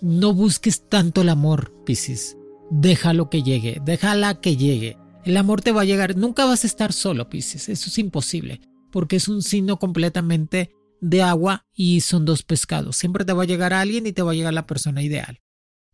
No 0.00 0.34
busques 0.34 0.88
tanto 0.88 1.22
el 1.22 1.28
amor, 1.28 1.72
Piscis. 1.84 2.36
Déjalo 2.70 3.30
que 3.30 3.42
llegue, 3.42 3.80
déjala 3.84 4.40
que 4.40 4.56
llegue. 4.56 4.96
El 5.24 5.36
amor 5.36 5.62
te 5.62 5.72
va 5.72 5.82
a 5.82 5.86
llegar, 5.86 6.16
nunca 6.16 6.44
vas 6.44 6.64
a 6.64 6.66
estar 6.66 6.92
solo, 6.92 7.28
Piscis, 7.28 7.68
eso 7.68 7.88
es 7.88 7.98
imposible, 7.98 8.60
porque 8.90 9.16
es 9.16 9.28
un 9.28 9.42
signo 9.42 9.78
completamente 9.78 10.72
de 11.00 11.22
agua 11.22 11.66
y 11.72 12.00
son 12.00 12.24
dos 12.24 12.42
pescados. 12.42 12.96
Siempre 12.96 13.24
te 13.24 13.32
va 13.32 13.44
a 13.44 13.46
llegar 13.46 13.72
alguien 13.72 14.06
y 14.06 14.12
te 14.12 14.22
va 14.22 14.32
a 14.32 14.34
llegar 14.34 14.54
la 14.54 14.66
persona 14.66 15.02
ideal. 15.02 15.40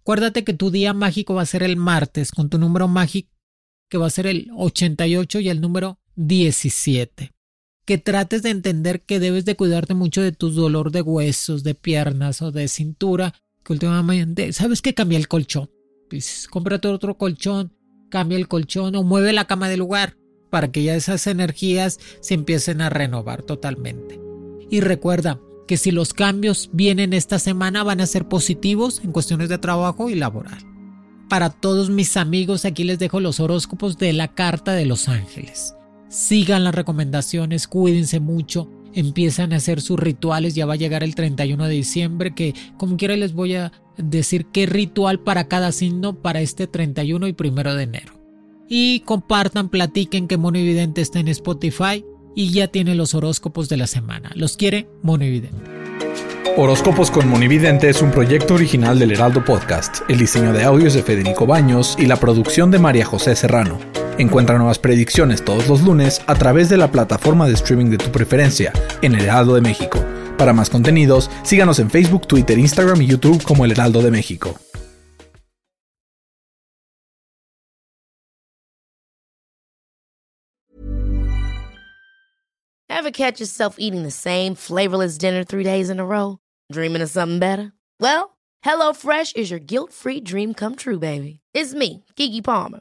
Acuérdate 0.01 0.45
que 0.45 0.55
tu 0.55 0.71
día 0.71 0.95
mágico 0.95 1.35
va 1.35 1.43
a 1.43 1.47
ser 1.47 1.63
el 1.63 1.77
martes 1.77 2.33
con 2.33 2.49
tu 2.49 2.59
número 2.59 2.89
mágico 2.89 3.31
que 3.91 3.99
va 3.99 4.07
a 4.07 4.11
ser 4.11 4.27
el 4.27 4.49
88 4.57 5.41
y 5.41 5.49
el 5.49 5.61
número 5.61 5.99
17. 6.15 7.33
Que 7.91 7.99
trates 7.99 8.45
de 8.45 8.51
entender 8.51 9.01
que 9.01 9.19
debes 9.19 9.45
de 9.45 9.57
cuidarte 9.57 9.95
mucho 9.95 10.23
de 10.23 10.31
tu 10.31 10.53
dolor 10.53 10.93
de 10.93 11.03
huesos, 11.03 11.65
de 11.65 11.75
piernas 11.75 12.41
o 12.41 12.53
de 12.53 12.69
cintura, 12.69 13.35
que 13.65 13.73
últimamente, 13.73 14.53
¿sabes 14.53 14.81
que 14.81 14.95
cambia 14.95 15.19
el 15.19 15.27
colchón? 15.27 15.73
Pues, 16.09 16.47
cómprate 16.49 16.87
otro 16.87 17.19
colchón, 17.19 17.73
cambia 18.09 18.39
el 18.39 18.47
colchón 18.47 18.95
o 18.95 19.03
mueve 19.03 19.33
la 19.33 19.49
cama 19.49 19.69
del 19.69 19.81
lugar 19.81 20.17
para 20.51 20.71
que 20.71 20.85
ya 20.85 20.95
esas 20.95 21.27
energías 21.27 21.99
se 22.21 22.35
empiecen 22.35 22.81
a 22.81 22.91
renovar 22.91 23.43
totalmente. 23.43 24.21
Y 24.71 24.83
recuerda 24.83 25.41
que 25.67 25.77
si 25.77 25.91
los 25.91 26.15
cambios 26.15 26.71
vienen 26.73 27.13
esta 27.13 27.41
semana 27.41 27.83
van 27.83 28.01
a 28.01 28.07
ser 28.07 28.29
positivos 28.29 29.01
en 29.03 29.11
cuestiones 29.11 29.49
de 29.49 29.59
trabajo 29.59 30.11
y 30.11 30.15
laboral. 30.15 30.65
Para 31.29 31.51
todos 31.51 31.91
mis 31.91 32.17
amigos 32.17 32.65
aquí 32.65 32.85
les 32.85 33.01
dejo 33.01 33.19
los 33.19 33.41
horóscopos 33.41 33.99
de 33.99 34.13
la 34.13 34.33
Carta 34.33 34.75
de 34.75 34.87
los 34.87 35.09
Ángeles. 35.09 35.75
Sigan 36.11 36.65
las 36.65 36.75
recomendaciones, 36.75 37.69
cuídense 37.69 38.19
mucho, 38.19 38.69
empiezan 38.93 39.53
a 39.53 39.57
hacer 39.57 39.81
sus 39.81 39.97
rituales, 39.97 40.57
ya 40.57 40.67
va 40.67 40.73
a 40.73 40.77
llegar 40.77 41.05
el 41.05 41.15
31 41.15 41.69
de 41.69 41.73
diciembre, 41.73 42.35
que 42.35 42.53
como 42.77 42.97
quiera 42.97 43.15
les 43.17 43.33
voy 43.33 43.55
a 43.55 43.71
decir 43.97 44.47
qué 44.47 44.67
ritual 44.67 45.21
para 45.21 45.47
cada 45.47 45.71
signo 45.71 46.21
para 46.21 46.41
este 46.41 46.67
31 46.67 47.29
y 47.29 47.37
1 47.39 47.75
de 47.77 47.83
enero. 47.85 48.15
Y 48.69 49.01
compartan, 49.01 49.69
platiquen 49.69 50.27
que 50.27 50.37
Mono 50.37 50.59
Evidente 50.59 51.01
está 51.01 51.21
en 51.21 51.29
Spotify 51.29 52.05
y 52.35 52.51
ya 52.51 52.67
tiene 52.67 52.97
los 52.97 53.15
horóscopos 53.15 53.69
de 53.69 53.77
la 53.77 53.87
semana. 53.87 54.33
Los 54.35 54.57
quiere 54.57 54.89
Monividente. 55.03 55.71
Horóscopos 56.57 57.13
con 57.13 57.29
Monividente 57.29 57.89
es 57.89 58.03
un 58.03 58.11
proyecto 58.11 58.55
original 58.55 58.99
del 58.99 59.13
Heraldo 59.13 59.45
Podcast. 59.45 59.99
El 60.09 60.19
diseño 60.19 60.53
de 60.53 60.65
audios 60.65 60.95
de 60.95 61.05
Federico 61.05 61.47
Baños 61.47 61.97
y 62.01 62.07
la 62.07 62.17
producción 62.17 62.73
de 62.73 62.81
María 62.81 63.05
José 63.05 63.37
Serrano. 63.37 63.79
Encuentra 64.21 64.59
nuevas 64.59 64.79
predicciones 64.79 65.43
todos 65.43 65.67
los 65.67 65.81
lunes 65.81 66.21
a 66.27 66.35
través 66.35 66.69
de 66.69 66.77
la 66.77 66.93
plataforma 66.93 67.47
de 67.47 67.55
streaming 67.55 67.87
de 67.87 67.97
tu 67.97 68.13
preferencia 68.13 68.71
en 69.01 69.15
El 69.15 69.23
Heraldo 69.23 69.55
de 69.55 69.63
México. 69.63 69.99
Para 70.37 70.53
más 70.53 70.69
contenidos, 70.69 71.31
síganos 71.43 71.79
en 71.79 71.89
Facebook, 71.89 72.27
Twitter, 72.27 72.59
Instagram 72.59 73.01
y 73.01 73.07
YouTube 73.07 73.43
como 73.45 73.65
El 73.65 73.71
Heraldo 73.71 74.03
de 74.03 74.11
México. 74.11 74.61
Ever 82.91 83.11
catch 83.11 83.41
yourself 83.41 83.77
eating 83.79 84.03
the 84.03 84.11
same 84.11 84.55
flavorless 84.55 85.17
dinner 85.17 85.45
three 85.45 85.65
days 85.65 85.89
in 85.89 85.99
a 85.99 86.05
row? 86.05 86.37
Dreaming 86.71 87.01
of 87.01 87.09
something 87.09 87.39
better? 87.39 87.73
Well, 87.99 88.37
HelloFresh 88.67 89.35
is 89.37 89.51
your 89.51 89.61
guilt-free 89.61 90.21
dream 90.21 90.53
come 90.53 90.77
true, 90.77 90.99
baby. 90.99 91.41
It's 91.55 91.73
me, 91.73 92.05
Kiki 92.17 92.43
Palmer. 92.43 92.81